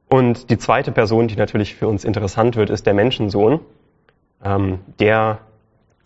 Und 0.10 0.50
die 0.50 0.58
zweite 0.58 0.92
Person, 0.92 1.28
die 1.28 1.36
natürlich 1.36 1.76
für 1.76 1.88
uns 1.88 2.04
interessant 2.04 2.58
wird, 2.58 2.70
ist 2.70 2.86
der 2.86 2.94
Menschensohn, 2.94 3.62
ähm, 4.44 4.80
der 5.00 5.40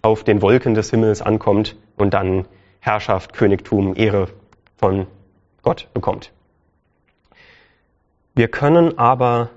auf 0.04 0.24
den 0.24 0.42
Wolken 0.42 0.76
des 0.76 0.92
Himmels 0.92 1.22
ankommt 1.22 1.76
und 1.98 2.14
dann 2.14 2.48
Herrschaft, 2.80 3.34
Königtum, 3.34 3.96
Ehre 3.96 4.28
von 4.78 5.08
Gott 5.64 5.88
bekommt. 5.94 6.32
Wir 8.36 8.48
können 8.48 9.00
aber 9.00 9.50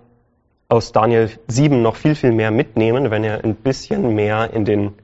aus 0.69 0.93
Daniel 0.93 1.31
7 1.49 1.83
noch 1.83 1.97
viel, 1.97 2.15
viel 2.15 2.33
mehr 2.33 2.51
mitnehmen, 2.51 3.11
wenn 3.11 3.23
wir 3.23 3.45
ein 3.45 3.55
bisschen 3.55 4.15
mehr 4.15 4.51
in 4.55 4.65
den 4.65 4.95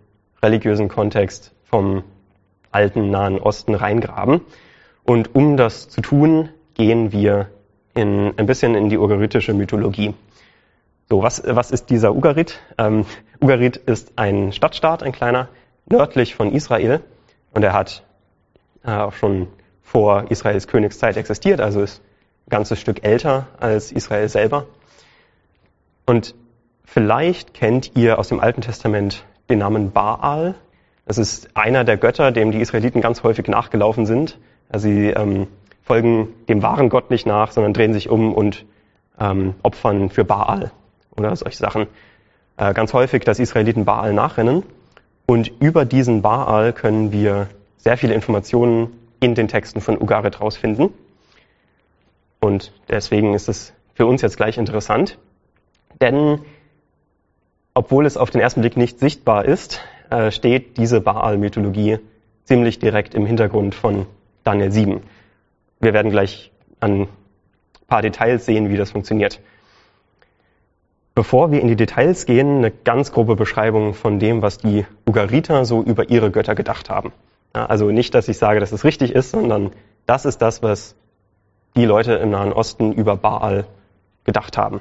religiösen 0.43 0.89
Kontext 0.89 1.53
vom 1.65 2.05
alten 2.71 3.11
Nahen 3.11 3.39
Osten 3.39 3.75
reingraben. 3.75 4.43
Und 5.05 5.35
um 5.35 5.57
das 5.57 5.89
zu 5.89 6.01
tun, 6.01 6.49
gehen 6.75 7.13
wir 7.13 7.49
in, 7.95 8.37
ein 8.37 8.47
bisschen 8.47 8.75
in 8.75 8.89
die 8.89 8.99
ugaritische 8.99 9.55
Mythologie. 9.55 10.15
So, 11.09 11.23
was, 11.23 11.43
was 11.47 11.71
ist 11.71 11.91
dieser 11.91 12.15
Ugarit? 12.15 12.61
Ähm, 12.79 13.05
Ugarit 13.41 13.77
ist 13.77 14.15
ein 14.17 14.53
Stadtstaat, 14.53 15.03
ein 15.03 15.13
kleiner, 15.13 15.49
nördlich 15.87 16.35
von 16.35 16.51
Israel. 16.53 17.01
Und 17.53 17.63
er 17.63 17.75
hat 17.75 18.03
äh, 18.85 18.91
auch 18.91 19.13
schon 19.13 19.49
vor 19.83 20.31
Israels 20.31 20.67
Königszeit 20.67 21.17
existiert, 21.17 21.61
also 21.61 21.83
ist 21.83 22.03
ein 22.47 22.51
ganzes 22.51 22.81
Stück 22.81 23.05
älter 23.05 23.47
als 23.61 23.93
Israel 23.93 24.29
selber. 24.29 24.67
Und 26.07 26.35
vielleicht 26.85 27.55
kennt 27.55 27.93
ihr 27.95 28.19
aus 28.19 28.29
dem 28.29 28.41
Alten 28.41 28.63
Testament 28.63 29.25
den 29.51 29.59
Namen 29.59 29.93
Baal. 29.93 30.55
Das 31.07 31.19
ist 31.19 31.55
einer 31.55 31.85
der 31.85 31.99
Götter, 31.99 32.33
dem 32.33 32.51
die 32.51 32.61
Israeliten 32.61 33.03
ganz 33.03 33.23
häufig 33.23 33.47
nachgelaufen 33.47 34.07
sind. 34.07 34.39
Also 34.69 34.89
sie 34.89 35.09
ähm, 35.09 35.47
folgen 35.83 36.29
dem 36.49 36.63
wahren 36.63 36.89
Gott 36.89 37.11
nicht 37.11 37.27
nach, 37.27 37.53
sondern 37.53 37.73
drehen 37.73 37.93
sich 37.93 38.09
um 38.09 38.35
und 38.35 38.65
ähm, 39.19 39.55
opfern 39.63 40.11
für 40.11 40.25
Baal 40.25 40.71
oder 41.17 41.35
solche 41.37 41.59
Sachen. 41.59 41.87
Äh, 42.57 42.75
ganz 42.75 42.93
häufig, 42.93 43.25
dass 43.25 43.39
Israeliten 43.39 43.85
Baal 43.85 44.13
nachrennen. 44.13 44.63
Und 45.27 45.53
über 45.61 45.85
diesen 45.85 46.23
Baal 46.23 46.73
können 46.73 47.13
wir 47.13 47.49
sehr 47.79 47.97
viele 47.97 48.15
Informationen 48.15 48.93
in 49.21 49.35
den 49.35 49.49
Texten 49.49 49.81
von 49.81 50.01
Ugarit 50.01 50.41
rausfinden. 50.41 50.91
Und 52.41 52.73
deswegen 52.89 53.35
ist 53.35 53.49
es 53.49 53.73
für 53.95 54.07
uns 54.07 54.21
jetzt 54.23 54.37
gleich 54.37 54.59
interessant, 54.59 55.19
denn 56.01 56.41
obwohl 57.73 58.07
es 58.07 58.17
auf 58.17 58.31
den 58.31 58.41
ersten 58.41 58.61
Blick 58.61 58.77
nicht 58.77 58.99
sichtbar 59.01 59.45
ist, 59.45 59.81
äh, 60.11 60.31
steht 60.31 60.77
diese 60.77 61.01
Baal-Mythologie 61.01 61.99
ziemlich 62.45 62.79
direkt 62.79 63.15
im 63.15 63.27
Hintergrund 63.27 63.75
von 63.75 64.07
Daniel 64.45 64.71
7. 64.71 65.01
Wir 65.81 65.95
werden 65.95 66.11
gleich 66.11 66.53
an 66.81 67.03
ein 67.03 67.09
paar 67.89 68.03
Details 68.03 68.47
sehen, 68.47 68.69
wie 68.69 68.77
das 68.77 68.93
funktioniert. 68.93 69.41
Bevor 71.15 71.51
wir 71.51 71.61
in 71.61 71.69
die 71.69 71.77
Details 71.77 72.27
gehen, 72.27 72.59
eine 72.59 72.71
ganz 72.71 73.13
grobe 73.13 73.37
Beschreibung 73.37 73.95
von 73.95 74.19
dem, 74.19 74.43
was 74.43 74.59
die 74.59 74.85
Ugariter 75.07 75.65
so 75.65 75.83
über 75.83 76.11
ihre 76.11 76.31
Götter 76.31 76.55
gedacht 76.55 76.91
haben. 76.91 77.13
also 77.53 77.91
nicht, 77.91 78.15
dass 78.15 78.29
ich 78.29 78.37
sage, 78.37 78.59
dass 78.59 78.73
es 78.73 78.85
richtig 78.85 79.13
ist, 79.15 79.31
sondern 79.31 79.71
das 80.07 80.25
ist 80.25 80.39
das, 80.43 80.63
was 80.63 80.97
die 81.77 81.85
Leute 81.85 82.15
im 82.15 82.31
Nahen 82.31 82.53
Osten 82.53 82.93
über 82.93 83.17
Baal 83.17 83.65
gedacht 84.25 84.59
haben. 84.59 84.81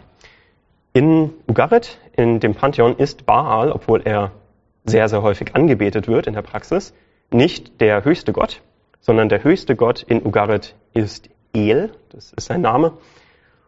In 0.94 1.32
Ugarit, 1.48 2.00
in 2.16 2.40
dem 2.40 2.56
Pantheon, 2.56 2.98
ist 2.98 3.26
Baal, 3.26 3.72
obwohl 3.72 4.02
er 4.02 4.32
sehr, 4.86 5.08
sehr 5.08 5.22
häufig 5.22 5.56
angebetet 5.56 6.08
wird 6.08 6.28
in 6.28 6.34
der 6.34 6.42
Praxis, 6.42 6.94
nicht 7.32 7.80
der 7.80 8.06
höchste 8.06 8.34
Gott, 8.34 8.62
sondern 9.04 9.30
der 9.30 9.44
höchste 9.44 9.76
Gott 9.76 10.02
in 10.02 10.26
Ugarit 10.26 10.76
ist 10.94 11.30
El, 11.54 11.92
das 12.10 12.32
ist 12.32 12.46
sein 12.46 12.62
Name. 12.62 12.94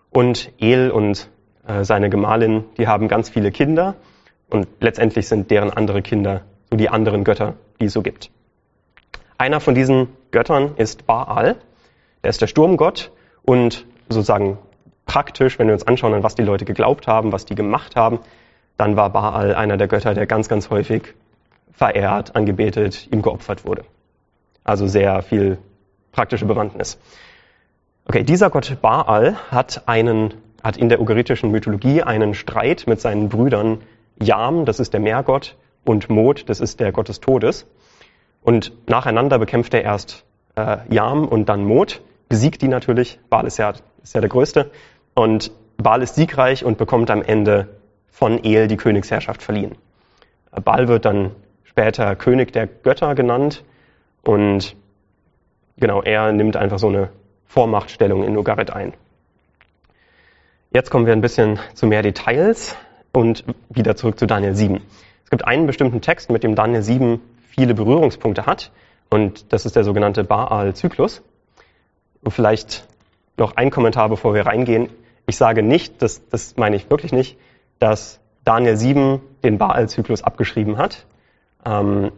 Und 0.10 0.52
El 0.60 0.90
und 0.92 1.30
äh, 1.68 1.84
seine 1.84 2.10
Gemahlin, 2.10 2.64
die 2.78 2.88
haben 2.88 3.10
ganz 3.10 3.30
viele 3.30 3.52
Kinder 3.52 3.96
und 4.50 4.68
letztendlich 4.80 5.28
sind 5.28 5.52
deren 5.52 5.72
andere 5.72 6.02
Kinder 6.02 6.42
so 6.72 6.78
die 6.78 6.90
anderen 6.90 7.26
Götter, 7.26 7.56
die 7.82 7.86
es 7.86 7.94
so 7.94 8.02
gibt. 8.02 8.32
Einer 9.38 9.60
von 9.60 9.76
diesen 9.76 10.08
Göttern 10.32 10.76
ist 10.78 11.06
Baal, 11.06 11.58
der 12.24 12.30
ist 12.30 12.42
der 12.42 12.48
Sturmgott 12.48 13.12
und 13.44 13.86
sozusagen 14.08 14.58
praktisch, 15.06 15.60
wenn 15.60 15.68
wir 15.68 15.74
uns 15.74 15.86
anschauen, 15.86 16.14
an 16.14 16.24
was 16.24 16.36
die 16.36 16.44
Leute 16.44 16.64
geglaubt 16.64 17.08
haben, 17.08 17.34
was 17.34 17.44
die 17.44 17.56
gemacht 17.56 17.98
haben, 17.98 18.20
dann 18.78 18.96
war 18.96 19.10
Baal 19.10 19.54
einer 19.54 19.76
der 19.76 19.90
Götter, 19.90 20.14
der 20.14 20.28
ganz, 20.28 20.48
ganz 20.48 20.70
häufig 20.70 21.14
verehrt, 21.74 22.38
angebetet, 22.38 23.10
ihm 23.12 23.22
geopfert 23.22 23.66
wurde. 23.66 23.84
Also 24.66 24.88
sehr 24.88 25.22
viel 25.22 25.60
praktische 26.12 26.46
Bewandtnis. 26.46 26.98
Okay, 28.08 28.24
dieser 28.24 28.50
Gott 28.50 28.78
Baal 28.82 29.36
hat 29.52 29.84
einen, 29.88 30.34
hat 30.64 30.76
in 30.76 30.90
der 30.90 31.00
ugaritischen 31.00 31.52
Mythologie 31.52 32.02
einen 32.02 32.34
Streit 32.34 32.86
mit 32.88 33.00
seinen 33.00 33.30
Brüdern 33.30 33.82
Yam, 34.22 34.66
das 34.66 34.80
ist 34.80 34.94
der 34.94 35.00
Meergott, 35.00 35.56
und 35.86 36.10
Mod, 36.10 36.50
das 36.50 36.60
ist 36.60 36.80
der 36.80 36.92
Gott 36.92 37.10
des 37.10 37.20
Todes. 37.20 37.68
Und 38.42 38.72
nacheinander 38.90 39.38
bekämpft 39.38 39.74
er 39.74 39.84
erst 39.84 40.26
äh, 40.56 40.78
Yam 40.90 41.28
und 41.28 41.48
dann 41.48 41.64
Mod, 41.64 42.02
besiegt 42.28 42.62
die 42.62 42.68
natürlich. 42.68 43.20
Baal 43.30 43.46
ist 43.46 43.58
ja, 43.58 43.74
ist 44.02 44.16
ja 44.16 44.22
der 44.22 44.30
Größte. 44.30 44.72
Und 45.14 45.52
Baal 45.78 46.02
ist 46.02 46.16
siegreich 46.16 46.66
und 46.66 46.78
bekommt 46.80 47.12
am 47.12 47.22
Ende 47.22 47.68
von 48.10 48.44
El 48.44 48.68
die 48.68 48.78
Königsherrschaft 48.78 49.44
verliehen. 49.44 49.76
Baal 50.64 50.88
wird 50.88 51.06
dann 51.06 51.32
später 51.64 52.16
König 52.16 52.52
der 52.52 52.66
Götter 52.66 53.14
genannt 53.14 53.64
und 54.26 54.76
genau, 55.78 56.02
er 56.02 56.32
nimmt 56.32 56.58
einfach 56.58 56.80
so 56.80 56.88
eine 56.88 57.10
Vormachtstellung 57.46 58.24
in 58.24 58.38
Ugarit 58.38 58.72
ein. 58.72 58.94
Jetzt 60.72 60.90
kommen 60.90 61.06
wir 61.06 61.14
ein 61.14 61.22
bisschen 61.22 61.60
zu 61.74 61.88
mehr 61.88 62.02
Details 62.02 62.76
und 63.14 63.46
wieder 63.70 63.96
zurück 63.96 64.20
zu 64.20 64.26
Daniel 64.26 64.56
7. 64.56 64.82
Es 65.24 65.30
gibt 65.30 65.48
einen 65.48 65.68
bestimmten 65.68 66.02
Text, 66.02 66.30
mit 66.30 66.44
dem 66.44 66.56
Daniel 66.56 66.82
7 66.82 67.22
viele 67.50 67.74
Berührungspunkte 67.74 68.46
hat 68.46 68.72
und 69.10 69.54
das 69.54 69.66
ist 69.66 69.76
der 69.76 69.84
sogenannte 69.84 70.24
Baal-Zyklus. 70.24 71.22
Und 72.22 72.32
vielleicht 72.32 72.88
noch 73.38 73.56
ein 73.56 73.70
Kommentar, 73.70 74.10
bevor 74.10 74.34
wir 74.34 74.46
reingehen. 74.46 74.90
Ich 75.28 75.38
sage 75.38 75.64
nicht, 75.64 76.02
das, 76.02 76.28
das 76.30 76.58
meine 76.58 76.76
ich 76.76 76.90
wirklich 76.90 77.14
nicht, 77.14 77.38
dass 77.80 78.20
Daniel 78.44 78.76
7 78.76 79.22
den 79.44 79.58
Baal-Zyklus 79.58 80.24
abgeschrieben 80.24 80.78
hat. 80.78 81.06
Ähm, 81.66 82.12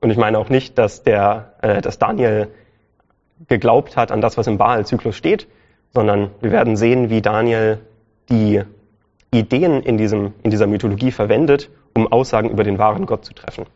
und 0.00 0.10
ich 0.10 0.16
meine 0.16 0.38
auch 0.38 0.48
nicht, 0.48 0.78
dass, 0.78 1.02
der, 1.02 1.54
äh, 1.62 1.80
dass 1.80 1.98
Daniel 1.98 2.48
geglaubt 3.48 3.96
hat 3.96 4.10
an 4.10 4.20
das, 4.20 4.36
was 4.36 4.46
im 4.46 4.58
Baal-Zyklus 4.58 5.16
steht, 5.16 5.46
sondern 5.92 6.30
wir 6.40 6.50
werden 6.50 6.76
sehen, 6.76 7.10
wie 7.10 7.22
Daniel 7.22 7.80
die 8.28 8.62
Ideen 9.30 9.82
in, 9.82 9.96
diesem, 9.96 10.34
in 10.42 10.50
dieser 10.50 10.66
Mythologie 10.66 11.12
verwendet, 11.12 11.70
um 11.94 12.10
Aussagen 12.10 12.50
über 12.50 12.64
den 12.64 12.78
wahren 12.78 13.06
Gott 13.06 13.24
zu 13.24 13.34
treffen. 13.34 13.66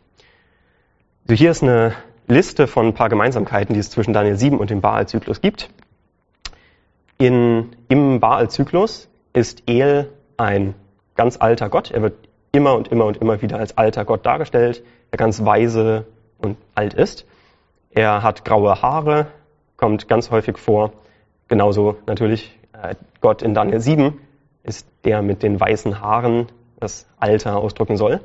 Also 1.24 1.34
hier 1.34 1.50
ist 1.50 1.62
eine 1.62 1.94
Liste 2.26 2.66
von 2.66 2.88
ein 2.88 2.94
paar 2.94 3.08
Gemeinsamkeiten, 3.08 3.74
die 3.74 3.80
es 3.80 3.90
zwischen 3.90 4.12
Daniel 4.12 4.36
7 4.36 4.58
und 4.58 4.70
dem 4.70 4.80
Baal-Zyklus 4.80 5.40
gibt. 5.40 5.70
In, 7.18 7.76
Im 7.88 8.20
Baal-Zyklus 8.20 9.08
ist 9.32 9.62
El 9.66 10.08
ein 10.36 10.74
ganz 11.14 11.36
alter 11.40 11.68
Gott. 11.68 11.90
Er 11.90 12.02
wird 12.02 12.14
immer 12.52 12.74
und 12.74 12.88
immer 12.88 13.06
und 13.06 13.16
immer 13.16 13.42
wieder 13.42 13.58
als 13.58 13.76
alter 13.76 14.04
Gott 14.04 14.24
dargestellt, 14.26 14.84
der 15.10 15.18
ganz 15.18 15.44
weise 15.44 16.06
und 16.38 16.56
alt 16.74 16.94
ist. 16.94 17.26
Er 17.90 18.22
hat 18.22 18.44
graue 18.44 18.80
Haare, 18.82 19.26
kommt 19.76 20.08
ganz 20.08 20.30
häufig 20.30 20.58
vor. 20.58 20.92
Genauso 21.48 21.96
natürlich 22.06 22.58
äh, 22.72 22.94
Gott 23.20 23.42
in 23.42 23.54
Daniel 23.54 23.80
7 23.80 24.18
ist 24.62 24.86
der 25.04 25.22
mit 25.22 25.42
den 25.42 25.58
weißen 25.58 26.00
Haaren, 26.00 26.46
das 26.78 27.06
Alter 27.18 27.56
ausdrücken 27.56 27.96
soll. 27.96 28.20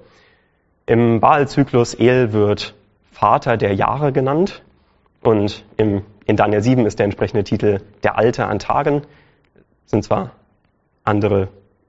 Im 0.85 1.19
Baal-Zyklus 1.19 1.95
El 1.95 2.31
wird 2.33 2.75
Vater 3.11 3.57
der 3.57 3.73
Jahre 3.73 4.11
genannt 4.11 4.61
und 5.21 5.65
im 5.77 6.03
in 6.27 6.35
Daniel 6.35 6.61
7 6.61 6.85
ist 6.85 6.99
der 6.99 7.05
entsprechende 7.05 7.45
Titel 7.45 7.79
Der 8.03 8.17
Alte 8.17 8.45
an 8.45 8.59
Tagen. 8.59 9.03
Das 9.83 9.91
sind 9.91 10.03
zwar 10.03 10.31
andere 11.05 11.47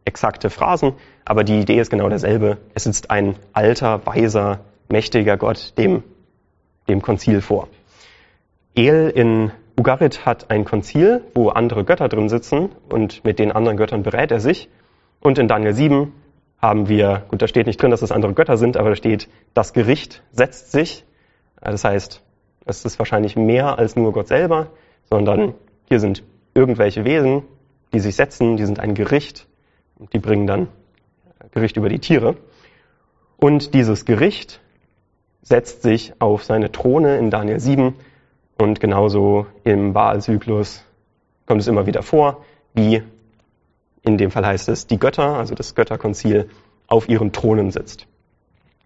exakte 0.08 0.48
Phrasen, 0.50 0.94
aber 1.24 1.44
die 1.44 1.60
Idee 1.60 1.78
ist 1.78 1.90
genau 1.90 2.08
derselbe. 2.08 2.56
Es 2.74 2.84
sitzt 2.84 3.10
ein 3.10 3.36
alter, 3.52 4.06
weiser, 4.06 4.60
mächtiger 4.88 5.36
Gott 5.36 5.74
dem, 5.76 6.02
dem 6.88 7.02
Konzil 7.02 7.42
vor. 7.42 7.68
El 8.74 9.10
in 9.10 9.52
Ugarit 9.78 10.24
hat 10.24 10.50
ein 10.50 10.64
Konzil, 10.64 11.22
wo 11.34 11.50
andere 11.50 11.84
Götter 11.84 12.08
drin 12.08 12.28
sitzen 12.28 12.70
und 12.88 13.22
mit 13.24 13.38
den 13.38 13.52
anderen 13.52 13.76
Göttern 13.76 14.02
berät 14.02 14.32
er 14.32 14.40
sich. 14.40 14.70
Und 15.20 15.38
in 15.38 15.46
Daniel 15.46 15.74
7 15.74 16.12
haben 16.60 16.88
wir, 16.88 17.24
gut, 17.28 17.42
da 17.42 17.46
steht 17.46 17.66
nicht 17.66 17.80
drin, 17.80 17.90
dass 17.90 18.02
es 18.02 18.10
andere 18.10 18.32
Götter 18.32 18.56
sind, 18.56 18.76
aber 18.76 18.88
da 18.88 18.96
steht, 18.96 19.28
das 19.54 19.74
Gericht 19.74 20.22
setzt 20.32 20.72
sich. 20.72 21.04
Das 21.60 21.84
heißt, 21.84 22.22
es 22.64 22.84
ist 22.84 22.98
wahrscheinlich 22.98 23.36
mehr 23.36 23.78
als 23.78 23.94
nur 23.94 24.12
Gott 24.12 24.28
selber, 24.28 24.68
sondern 25.04 25.54
hier 25.88 26.00
sind 26.00 26.22
irgendwelche 26.54 27.04
Wesen, 27.04 27.42
die 27.92 28.00
sich 28.00 28.16
setzen, 28.16 28.56
die 28.56 28.64
sind 28.64 28.80
ein 28.80 28.94
Gericht 28.94 29.46
und 29.98 30.12
die 30.12 30.18
bringen 30.18 30.46
dann 30.46 30.68
Gericht 31.52 31.76
über 31.76 31.88
die 31.88 31.98
Tiere. 31.98 32.36
Und 33.36 33.74
dieses 33.74 34.04
Gericht 34.04 34.60
setzt 35.42 35.82
sich 35.82 36.12
auf 36.18 36.44
seine 36.44 36.72
Throne 36.72 37.18
in 37.18 37.30
Daniel 37.30 37.60
7 37.60 37.94
und 38.58 38.80
genauso 38.80 39.46
im 39.64 39.92
Baal-Zyklus 39.92 40.84
kommt 41.46 41.60
es 41.60 41.68
immer 41.68 41.86
wieder 41.86 42.02
vor, 42.02 42.44
wie 42.74 43.02
in 44.02 44.18
dem 44.18 44.30
Fall 44.30 44.44
heißt 44.44 44.68
es, 44.68 44.86
die 44.86 44.98
Götter, 44.98 45.36
also 45.36 45.54
das 45.54 45.74
Götterkonzil, 45.74 46.48
auf 46.86 47.08
ihren 47.08 47.32
Thronen 47.32 47.70
sitzt. 47.70 48.06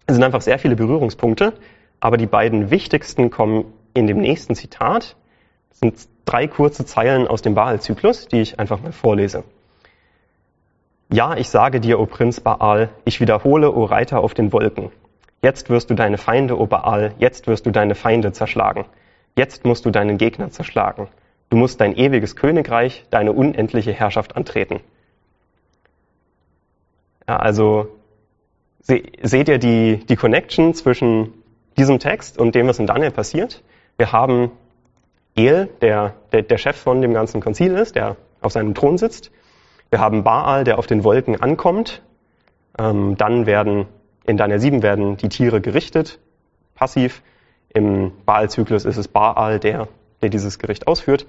Es 0.05 0.15
sind 0.15 0.23
einfach 0.23 0.41
sehr 0.41 0.59
viele 0.59 0.75
Berührungspunkte, 0.75 1.53
aber 1.99 2.17
die 2.17 2.25
beiden 2.25 2.69
wichtigsten 2.69 3.29
kommen 3.29 3.65
in 3.93 4.07
dem 4.07 4.19
nächsten 4.19 4.55
Zitat. 4.55 5.15
Das 5.69 5.79
sind 5.79 6.07
drei 6.25 6.47
kurze 6.47 6.85
Zeilen 6.85 7.27
aus 7.27 7.41
dem 7.41 7.55
Baal-Zyklus, 7.55 8.27
die 8.27 8.41
ich 8.41 8.59
einfach 8.59 8.81
mal 8.81 8.91
vorlese. 8.91 9.43
Ja, 11.13 11.37
ich 11.37 11.49
sage 11.49 11.79
dir, 11.79 11.99
o 11.99 12.07
Prinz 12.07 12.39
Baal, 12.39 12.89
ich 13.05 13.21
wiederhole, 13.21 13.71
o 13.71 13.85
Reiter 13.85 14.21
auf 14.21 14.33
den 14.33 14.51
Wolken. 14.51 14.89
Jetzt 15.43 15.69
wirst 15.69 15.91
du 15.91 15.93
deine 15.93 16.17
Feinde, 16.17 16.57
o 16.57 16.65
Baal, 16.65 17.13
jetzt 17.19 17.45
wirst 17.45 17.67
du 17.67 17.69
deine 17.69 17.93
Feinde 17.93 18.31
zerschlagen. 18.31 18.85
Jetzt 19.37 19.63
musst 19.63 19.85
du 19.85 19.91
deinen 19.91 20.17
Gegner 20.17 20.49
zerschlagen. 20.49 21.07
Du 21.51 21.57
musst 21.57 21.79
dein 21.81 21.95
ewiges 21.95 22.35
Königreich, 22.35 23.05
deine 23.11 23.31
unendliche 23.31 23.93
Herrschaft 23.93 24.35
antreten. 24.35 24.79
Ja, 27.27 27.37
also 27.37 27.89
seht 28.79 29.49
ihr 29.49 29.59
die, 29.59 29.97
die 29.97 30.15
Connection 30.15 30.73
zwischen 30.73 31.31
diesem 31.77 31.99
Text 31.99 32.39
und 32.39 32.55
dem, 32.55 32.67
was 32.67 32.79
in 32.79 32.87
Daniel 32.87 33.11
passiert. 33.11 33.61
Wir 33.97 34.13
haben 34.13 34.49
El, 35.35 35.69
der, 35.79 36.15
der 36.31 36.41
der 36.41 36.57
Chef 36.57 36.75
von 36.75 37.03
dem 37.03 37.13
ganzen 37.13 37.39
Konzil 37.39 37.75
ist, 37.75 37.95
der 37.95 38.15
auf 38.41 38.51
seinem 38.51 38.73
Thron 38.73 38.97
sitzt. 38.97 39.29
Wir 39.93 39.99
haben 39.99 40.23
Baal, 40.23 40.63
der 40.63 40.79
auf 40.79 40.87
den 40.87 41.03
Wolken 41.03 41.39
ankommt. 41.39 42.01
Ähm, 42.79 43.15
dann 43.15 43.45
werden 43.45 43.85
in 44.25 44.37
Daniel 44.37 44.59
7 44.59 44.81
werden 44.81 45.17
die 45.17 45.29
Tiere 45.29 45.61
gerichtet, 45.61 46.17
passiv. 46.73 47.21
Im 47.69 48.11
Baal-Zyklus 48.25 48.85
ist 48.85 48.97
es 48.97 49.07
Baal, 49.07 49.59
der, 49.59 49.87
der 50.23 50.29
dieses 50.29 50.57
Gericht 50.57 50.87
ausführt. 50.87 51.27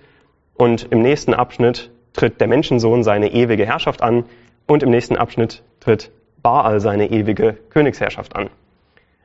Und 0.55 0.91
im 0.91 1.03
nächsten 1.03 1.35
Abschnitt 1.35 1.91
tritt 2.15 2.41
der 2.41 2.49
Menschensohn 2.49 3.03
seine 3.03 3.35
ewige 3.35 3.67
Herrschaft 3.67 4.01
an 4.01 4.25
und 4.67 4.83
im 4.83 4.89
nächsten 4.89 5.19
Abschnitt 5.19 5.63
tritt 5.81 6.11
Baal 6.41 6.81
seine 6.81 7.11
ewige 7.11 7.59
Königsherrschaft 7.69 8.35
an. 8.35 8.49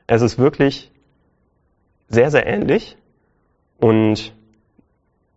Es 0.06 0.20
ist 0.20 0.38
wirklich 0.38 0.92
sehr, 2.08 2.30
sehr 2.30 2.46
ähnlich 2.46 2.98
und 3.78 4.34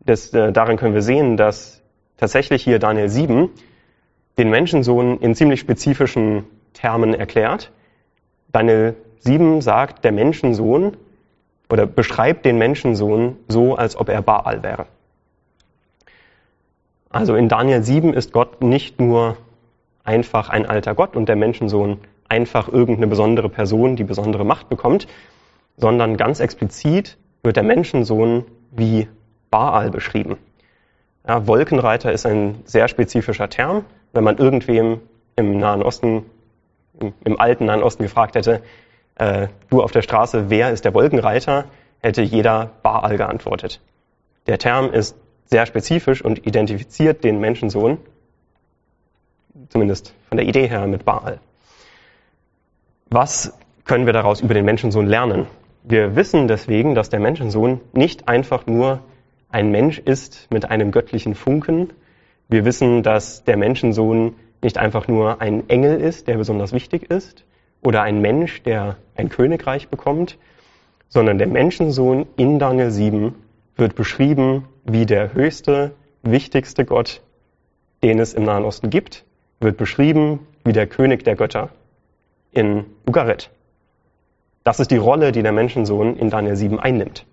das, 0.02 0.34
äh, 0.34 0.52
darin 0.52 0.76
können 0.76 0.94
wir 0.94 1.02
sehen, 1.02 1.38
dass 1.38 1.82
tatsächlich 2.18 2.66
hier 2.66 2.80
Daniel 2.80 3.08
7 3.08 3.50
den 4.38 4.50
Menschensohn 4.50 5.20
in 5.20 5.36
ziemlich 5.36 5.60
spezifischen 5.60 6.46
Termen 6.74 7.14
erklärt. 7.14 7.72
Daniel 8.52 8.96
7 9.20 9.62
sagt, 9.62 10.04
der 10.04 10.12
Menschensohn 10.12 10.98
oder 11.70 11.86
beschreibt 11.86 12.46
den 12.46 12.58
Menschensohn 12.58 13.38
so, 13.48 13.76
als 13.76 13.96
ob 13.96 14.10
er 14.10 14.22
Baal 14.22 14.64
wäre. 14.64 14.86
Also 17.10 17.36
in 17.36 17.48
Daniel 17.48 17.84
7 17.84 18.14
ist 18.14 18.32
Gott 18.34 18.62
nicht 18.62 19.00
nur 19.00 19.38
einfach 20.04 20.50
ein 20.50 20.66
alter 20.66 20.96
Gott 20.96 21.16
und 21.16 21.30
der 21.30 21.36
Menschensohn 21.36 22.00
einfach 22.28 22.68
irgendeine 22.68 23.08
besondere 23.08 23.50
Person, 23.50 23.96
die 23.96 24.04
besondere 24.04 24.46
Macht 24.46 24.70
bekommt, 24.70 25.08
sondern 25.78 26.18
ganz 26.18 26.40
explizit 26.40 27.18
wird 27.44 27.56
der 27.56 27.64
Menschensohn 27.64 28.46
wie 28.72 29.08
Baal 29.52 29.92
beschrieben. 29.92 30.38
Ja, 31.28 31.48
Wolkenreiter 31.48 32.12
ist 32.12 32.26
ein 32.26 32.56
sehr 32.66 32.88
spezifischer 32.88 33.50
Term. 33.50 33.86
Wenn 34.14 34.24
man 34.24 34.38
irgendwem 34.38 35.02
im 35.36 35.58
Nahen 35.58 35.84
Osten, 35.84 36.26
im 37.24 37.40
alten 37.40 37.66
Nahen 37.66 37.84
Osten 37.84 38.04
gefragt 38.04 38.36
hätte, 38.36 38.62
äh, 39.16 39.48
du 39.70 39.82
auf 39.82 39.92
der 39.92 40.02
Straße, 40.02 40.50
wer 40.50 40.72
ist 40.72 40.86
der 40.86 40.94
Wolkenreiter, 40.94 41.66
hätte 42.00 42.22
jeder 42.22 42.72
Baal 42.84 43.18
geantwortet. 43.18 43.82
Der 44.48 44.58
Term 44.60 44.92
ist 44.92 45.18
sehr 45.46 45.66
spezifisch 45.66 46.24
und 46.24 46.46
identifiziert 46.46 47.24
den 47.24 47.40
Menschensohn, 47.40 47.98
zumindest 49.70 50.14
von 50.30 50.38
der 50.38 50.48
Idee 50.48 50.68
her, 50.68 50.88
mit 50.88 51.06
Baal. 51.06 51.40
Was 53.10 53.58
können 53.86 54.06
wir 54.06 54.14
daraus 54.14 54.42
über 54.42 54.54
den 54.54 54.66
Menschensohn 54.66 55.08
lernen? 55.08 55.48
Wir 55.84 56.16
wissen 56.16 56.48
deswegen, 56.48 56.96
dass 56.96 57.10
der 57.10 57.20
Menschensohn 57.20 57.82
nicht 57.94 58.28
einfach 58.28 58.66
nur 58.66 59.00
ein 59.50 59.70
Mensch 59.70 60.00
ist 60.00 60.48
mit 60.52 60.70
einem 60.70 60.92
göttlichen 60.92 61.36
Funken. 61.36 61.92
Wir 62.50 62.66
wissen, 62.66 63.04
dass 63.04 63.44
der 63.44 63.58
Menschensohn 63.58 64.36
nicht 64.62 64.78
einfach 64.78 65.08
nur 65.08 65.42
ein 65.42 65.70
Engel 65.70 66.00
ist, 66.00 66.28
der 66.28 66.38
besonders 66.38 66.72
wichtig 66.74 67.10
ist, 67.10 67.46
oder 67.82 68.02
ein 68.02 68.22
Mensch, 68.22 68.64
der 68.64 68.98
ein 69.16 69.30
Königreich 69.30 69.90
bekommt, 69.90 70.38
sondern 71.10 71.38
der 71.38 71.48
Menschensohn 71.48 72.26
in 72.38 72.60
Daniel 72.60 72.92
7 72.92 73.36
wird 73.76 73.96
beschrieben 73.96 74.68
wie 74.86 75.06
der 75.06 75.34
höchste, 75.34 75.92
wichtigste 76.22 76.86
Gott, 76.86 77.22
den 78.04 78.20
es 78.20 78.34
im 78.34 78.44
Nahen 78.44 78.66
Osten 78.66 78.90
gibt, 78.90 79.26
wird 79.60 79.78
beschrieben 79.78 80.48
wie 80.64 80.74
der 80.74 80.88
König 80.88 81.24
der 81.24 81.36
Götter 81.36 81.70
in 82.52 82.86
Ugarit. 83.08 83.50
Das 84.64 84.80
ist 84.80 84.92
die 84.92 84.98
Rolle, 84.98 85.32
die 85.32 85.44
der 85.44 85.52
Menschensohn 85.52 86.16
in 86.16 86.30
Daniel 86.30 86.56
7 86.56 86.80
einnimmt. 86.80 87.26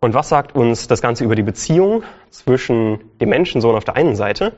Und 0.00 0.14
was 0.14 0.28
sagt 0.28 0.54
uns 0.54 0.86
das 0.86 1.02
Ganze 1.02 1.24
über 1.24 1.34
die 1.34 1.42
Beziehung 1.42 2.04
zwischen 2.30 3.00
dem 3.20 3.30
Menschensohn 3.30 3.74
auf 3.74 3.84
der 3.84 3.96
einen 3.96 4.14
Seite 4.14 4.52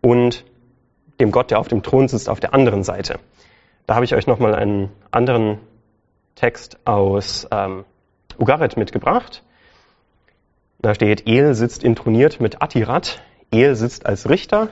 und 0.00 0.44
dem 1.18 1.32
Gott, 1.32 1.50
der 1.50 1.58
auf 1.58 1.68
dem 1.68 1.82
Thron 1.82 2.06
sitzt, 2.06 2.28
auf 2.28 2.38
der 2.40 2.54
anderen 2.54 2.84
Seite? 2.84 3.18
Da 3.86 3.94
habe 3.94 4.04
ich 4.04 4.14
euch 4.14 4.26
nochmal 4.26 4.54
einen 4.54 4.90
anderen 5.10 5.58
Text 6.36 6.78
aus 6.84 7.48
ähm, 7.50 7.84
Ugarit 8.38 8.76
mitgebracht. 8.76 9.42
Da 10.80 10.94
steht, 10.94 11.26
El 11.26 11.54
sitzt 11.54 11.82
introniert 11.82 12.40
mit 12.40 12.62
Atirat, 12.62 13.20
El 13.50 13.74
sitzt 13.74 14.06
als 14.06 14.28
Richter 14.28 14.68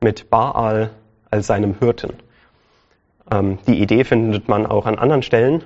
mit 0.00 0.30
Baal 0.30 0.90
als 1.30 1.46
seinem 1.46 1.78
Hirten. 1.78 2.14
Ähm, 3.30 3.58
die 3.68 3.80
Idee 3.80 4.02
findet 4.02 4.48
man 4.48 4.66
auch 4.66 4.86
an 4.86 4.98
anderen 4.98 5.22
Stellen 5.22 5.62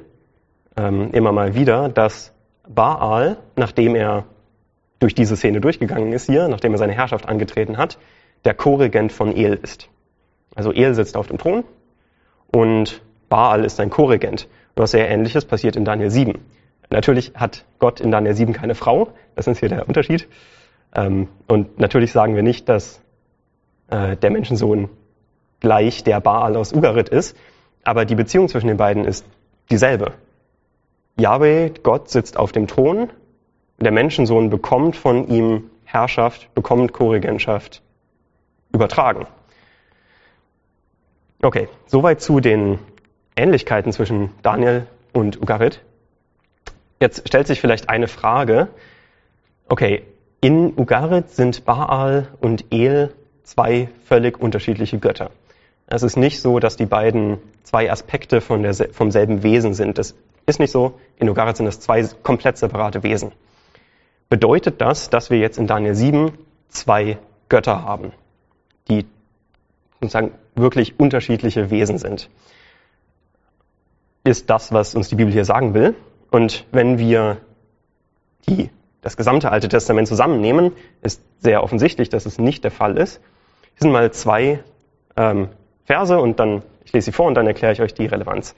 ähm, 0.77 1.11
immer 1.13 1.33
mal 1.33 1.55
wieder, 1.55 1.89
dass 1.89 2.35
Baal, 2.69 3.39
nachdem 3.57 3.95
er 3.95 4.25
durch 4.99 5.15
diese 5.15 5.37
Szene 5.37 5.61
durchgegangen 5.61 6.13
ist 6.13 6.27
hier, 6.27 6.49
nachdem 6.49 6.73
er 6.73 6.79
seine 6.79 6.93
Herrschaft 6.93 7.29
angetreten 7.29 7.77
hat, 7.77 7.99
der 8.45 8.55
Co-Regent 8.55 9.13
von 9.13 9.35
El 9.35 9.55
ist. 9.55 9.89
Also 10.55 10.73
El 10.73 10.95
sitzt 10.95 11.17
auf 11.17 11.29
dem 11.29 11.39
Thron 11.39 11.65
und 12.53 13.03
Baal 13.29 13.65
ist 13.65 13.77
sein 13.77 13.91
Co-Regent. 13.91 14.49
Was 14.77 14.93
sehr 14.93 15.09
ähnliches 15.09 15.45
passiert 15.45 15.77
in 15.77 15.85
Daniel 15.85 16.11
7. 16.11 16.39
Natürlich 16.91 17.33
hat 17.35 17.65
Gott 17.79 18.01
in 18.01 18.11
Daniel 18.11 18.35
7 18.35 18.53
keine 18.53 18.75
Frau, 18.75 19.09
das 19.35 19.47
ist 19.47 19.61
hier 19.61 19.69
der 19.69 19.89
Unterschied. 19.89 20.29
Ähm, 20.95 21.29
und 21.47 21.79
natürlich 21.79 22.13
sagen 22.13 22.35
wir 22.35 22.43
nicht, 22.43 22.69
dass 22.69 23.01
äh, 23.91 24.17
der 24.17 24.31
Menschensohn 24.31 24.89
gleich 25.61 26.05
der 26.05 26.21
Baal 26.21 26.57
aus 26.57 26.73
Ugarit 26.73 27.09
ist, 27.09 27.37
aber 27.85 28.05
die 28.05 28.15
Beziehung 28.15 28.49
zwischen 28.49 28.69
den 28.69 28.77
beiden 28.77 29.05
ist 29.05 29.27
dieselbe. 29.71 30.13
Yahweh, 31.19 31.71
Gott, 31.83 32.09
sitzt 32.09 32.37
auf 32.37 32.53
dem 32.53 32.69
Thron, 32.69 33.11
der 33.79 33.93
Menschensohn 33.93 34.51
bekommt 34.51 34.97
von 34.97 35.29
ihm 35.29 35.71
Herrschaft, 35.85 36.55
bekommt 36.55 36.93
Korrigentschaft 36.93 37.83
übertragen. 38.73 39.27
Okay, 41.43 41.69
soweit 41.87 42.21
zu 42.21 42.41
den 42.41 42.79
Ähnlichkeiten 43.37 43.93
zwischen 43.93 44.31
Daniel 44.43 44.87
und 45.13 45.41
Ugarit. 45.41 45.81
Jetzt 47.01 47.27
stellt 47.29 47.47
sich 47.47 47.61
vielleicht 47.61 47.89
eine 47.89 48.09
Frage. 48.09 48.69
Okay, 49.69 50.03
in 50.41 50.73
Ugarit 50.77 51.31
sind 51.31 51.65
Baal 51.65 52.29
und 52.41 52.73
El 52.73 53.13
zwei 53.45 53.89
völlig 54.05 54.41
unterschiedliche 54.41 54.99
Götter. 54.99 55.31
Es 55.87 56.03
ist 56.03 56.17
nicht 56.17 56.41
so, 56.41 56.59
dass 56.59 56.77
die 56.77 56.87
beiden 56.87 57.39
zwei 57.63 57.91
Aspekte 57.91 58.41
von 58.41 58.63
der, 58.63 58.75
vom 58.93 59.11
selben 59.11 59.43
Wesen 59.43 59.75
sind. 59.75 59.99
Das 59.99 60.15
ist 60.49 60.59
nicht 60.59 60.71
so. 60.71 60.99
In 61.17 61.29
Ugarit 61.29 61.57
sind 61.57 61.67
es 61.67 61.81
zwei 61.81 62.03
komplett 62.23 62.59
separate 62.59 63.03
Wesen. 63.03 63.33
Bedeutet 64.29 64.81
das, 64.81 65.11
dass 65.11 65.31
wir 65.31 65.39
jetzt 65.39 65.59
in 65.59 65.67
Daniel 65.67 65.95
7 65.95 66.33
zwei 66.69 67.19
Götter 67.49 67.83
haben, 67.83 68.13
die 68.89 69.07
sozusagen 70.01 70.33
wirklich 70.55 70.99
unterschiedliche 70.99 71.71
Wesen 71.71 71.99
sind? 71.99 72.31
Ist 74.25 74.51
das, 74.51 74.73
was 74.73 74.95
uns 74.95 75.09
die 75.09 75.15
Bibel 75.15 75.33
hier 75.33 75.45
sagen 75.45 75.75
will? 75.75 75.95
Und 76.31 76.67
wenn 76.73 76.99
wir 76.99 77.39
die, 78.49 78.71
das 79.01 79.17
gesamte 79.17 79.51
Alte 79.51 79.69
Testament 79.69 80.09
zusammennehmen, 80.09 80.73
ist 81.01 81.23
sehr 81.39 81.63
offensichtlich, 81.63 82.09
dass 82.09 82.27
es 82.27 82.39
nicht 82.39 82.65
der 82.65 82.71
Fall 82.71 82.99
ist. 82.99 83.21
Hier 83.75 83.81
sind 83.83 83.93
mal 83.93 84.11
zwei 84.13 84.63
ähm, 85.17 85.49
Verse 85.85 86.19
und 86.19 86.39
dann, 86.39 86.63
ich 86.85 86.93
lese 86.93 87.07
sie 87.07 87.13
vor 87.13 87.27
und 87.27 87.35
dann 87.35 87.47
erkläre 87.47 87.73
ich 87.73 87.81
euch 87.81 87.95
die 87.95 88.07
Relevanz. 88.07 88.55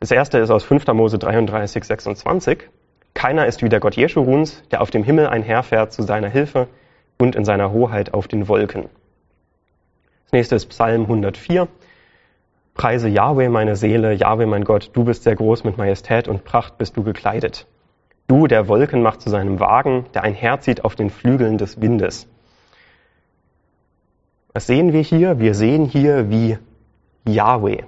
Das 0.00 0.12
erste 0.12 0.38
ist 0.38 0.50
aus 0.50 0.62
5. 0.62 0.86
Mose 0.88 1.18
33, 1.18 1.82
26. 1.82 2.68
Keiner 3.14 3.46
ist 3.46 3.62
wie 3.62 3.68
der 3.68 3.80
Gott 3.80 3.96
Jeschuruns, 3.96 4.62
der 4.70 4.80
auf 4.80 4.90
dem 4.92 5.02
Himmel 5.02 5.26
einherfährt 5.26 5.92
zu 5.92 6.02
seiner 6.02 6.28
Hilfe 6.28 6.68
und 7.18 7.34
in 7.34 7.44
seiner 7.44 7.72
Hoheit 7.72 8.14
auf 8.14 8.28
den 8.28 8.46
Wolken. 8.46 8.84
Das 10.24 10.32
nächste 10.32 10.54
ist 10.54 10.66
Psalm 10.66 11.02
104. 11.02 11.66
Preise 12.74 13.08
Yahweh 13.08 13.48
meine 13.48 13.74
Seele, 13.74 14.12
Yahweh 14.12 14.46
mein 14.46 14.62
Gott, 14.62 14.90
du 14.92 15.02
bist 15.02 15.24
sehr 15.24 15.34
groß 15.34 15.64
mit 15.64 15.78
Majestät 15.78 16.28
und 16.28 16.44
Pracht 16.44 16.78
bist 16.78 16.96
du 16.96 17.02
gekleidet. 17.02 17.66
Du, 18.28 18.46
der 18.46 18.68
Wolken 18.68 19.02
macht 19.02 19.20
zu 19.20 19.30
seinem 19.30 19.58
Wagen, 19.58 20.06
der 20.14 20.22
einherzieht 20.22 20.84
auf 20.84 20.94
den 20.94 21.10
Flügeln 21.10 21.58
des 21.58 21.80
Windes. 21.80 22.28
Was 24.52 24.68
sehen 24.68 24.92
wir 24.92 25.00
hier? 25.00 25.40
Wir 25.40 25.54
sehen 25.54 25.86
hier, 25.86 26.30
wie 26.30 26.56
Yahweh 27.26 27.82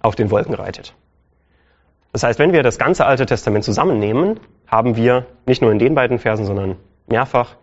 auf 0.00 0.14
den 0.14 0.30
Wolken 0.30 0.52
reitet. 0.52 0.94
Das 2.16 2.22
heißt, 2.22 2.38
wenn 2.38 2.54
wir 2.54 2.62
das 2.62 2.78
ganze 2.78 3.04
Alte 3.04 3.26
Testament 3.26 3.62
zusammennehmen, 3.62 4.40
haben 4.66 4.96
wir 4.96 5.26
nicht 5.44 5.60
nur 5.60 5.70
in 5.70 5.78
den 5.78 5.94
beiden 5.94 6.18
Versen, 6.18 6.46
sondern 6.46 6.76
mehrfach 7.06 7.56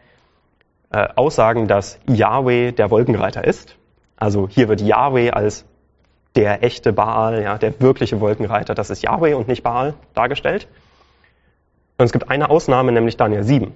äh, 0.91 1.07
Aussagen, 1.15 1.67
dass 1.67 1.99
Yahweh 2.05 2.71
der 2.71 2.91
Wolkenreiter 2.91 3.43
ist. 3.43 3.75
Also 4.15 4.47
hier 4.47 4.69
wird 4.69 4.79
Yahweh 4.79 5.31
als 5.31 5.65
der 6.35 6.61
echte 6.61 6.93
Baal, 6.93 7.41
ja, 7.41 7.57
der 7.57 7.81
wirkliche 7.81 8.21
Wolkenreiter, 8.21 8.75
das 8.75 8.91
ist 8.91 9.01
Yahweh 9.01 9.33
und 9.33 9.47
nicht 9.47 9.63
Baal 9.63 9.95
dargestellt. 10.13 10.67
Und 11.97 12.05
es 12.05 12.11
gibt 12.11 12.29
eine 12.29 12.51
Ausnahme, 12.51 12.91
nämlich 12.91 13.17
Daniel 13.17 13.41
7, 13.41 13.73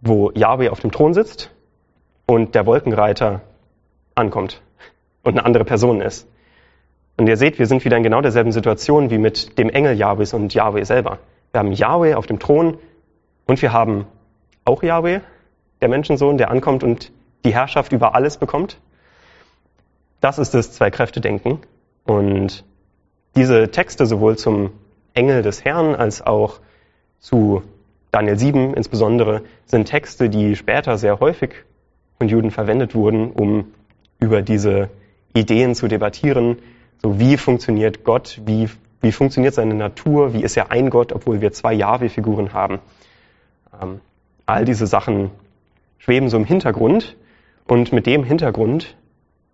wo 0.00 0.30
Yahweh 0.30 0.70
auf 0.70 0.80
dem 0.80 0.92
Thron 0.92 1.12
sitzt 1.12 1.50
und 2.24 2.54
der 2.54 2.64
Wolkenreiter 2.64 3.42
ankommt 4.14 4.62
und 5.24 5.32
eine 5.32 5.44
andere 5.44 5.66
Person 5.66 6.00
ist. 6.00 6.26
Und 7.20 7.26
ihr 7.26 7.36
seht, 7.36 7.58
wir 7.58 7.66
sind 7.66 7.84
wieder 7.84 7.98
in 7.98 8.02
genau 8.02 8.22
derselben 8.22 8.50
Situation 8.50 9.10
wie 9.10 9.18
mit 9.18 9.58
dem 9.58 9.68
Engel 9.68 9.94
Jahwes 9.94 10.32
und 10.32 10.54
Jahwe 10.54 10.82
selber. 10.86 11.18
wir 11.52 11.58
haben 11.58 11.70
Yahweh 11.70 12.14
auf 12.14 12.24
dem 12.26 12.38
Thron 12.38 12.78
und 13.46 13.60
wir 13.60 13.74
haben 13.74 14.06
auch 14.64 14.82
Yahweh, 14.82 15.20
der 15.82 15.90
Menschensohn, 15.90 16.38
der 16.38 16.50
ankommt 16.50 16.82
und 16.82 17.12
die 17.44 17.52
Herrschaft 17.52 17.92
über 17.92 18.14
alles 18.14 18.38
bekommt. 18.38 18.78
Das 20.22 20.38
ist 20.38 20.54
das 20.54 20.72
Zwei-Kräfte-Denken. 20.72 21.58
Und 22.06 22.64
diese 23.36 23.70
Texte 23.70 24.06
sowohl 24.06 24.38
zum 24.38 24.70
Engel 25.12 25.42
des 25.42 25.62
Herrn 25.62 25.94
als 25.94 26.22
auch 26.22 26.60
zu 27.18 27.62
Daniel 28.12 28.38
7 28.38 28.72
insbesondere 28.72 29.42
sind 29.66 29.84
Texte, 29.84 30.30
die 30.30 30.56
später 30.56 30.96
sehr 30.96 31.20
häufig 31.20 31.50
von 32.16 32.30
Juden 32.30 32.50
verwendet 32.50 32.94
wurden, 32.94 33.30
um 33.30 33.74
über 34.20 34.40
diese 34.40 34.88
Ideen 35.34 35.74
zu 35.74 35.86
debattieren. 35.86 36.56
So 37.02 37.18
wie 37.18 37.36
funktioniert 37.36 38.04
Gott? 38.04 38.40
Wie, 38.44 38.68
wie 39.00 39.12
funktioniert 39.12 39.54
seine 39.54 39.74
Natur? 39.74 40.34
Wie 40.34 40.42
ist 40.42 40.56
er 40.56 40.70
ein 40.70 40.90
Gott, 40.90 41.12
obwohl 41.12 41.40
wir 41.40 41.52
zwei 41.52 41.72
Jahwe-Figuren 41.72 42.52
haben? 42.52 42.78
Ähm, 43.80 44.00
all 44.46 44.64
diese 44.64 44.86
Sachen 44.86 45.30
schweben 45.98 46.28
so 46.28 46.36
im 46.36 46.44
Hintergrund. 46.44 47.16
Und 47.66 47.92
mit 47.92 48.06
dem 48.06 48.24
Hintergrund 48.24 48.96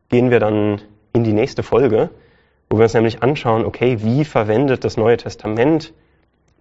gehen 0.08 0.30
wir 0.30 0.40
dann 0.40 0.80
in 1.12 1.24
die 1.24 1.32
nächste 1.32 1.62
Folge, 1.62 2.10
wo 2.68 2.78
wir 2.78 2.84
uns 2.84 2.94
nämlich 2.94 3.22
anschauen, 3.22 3.64
okay, 3.64 4.02
wie 4.02 4.24
verwendet 4.24 4.84
das 4.84 4.96
Neue 4.96 5.16
Testament 5.16 5.92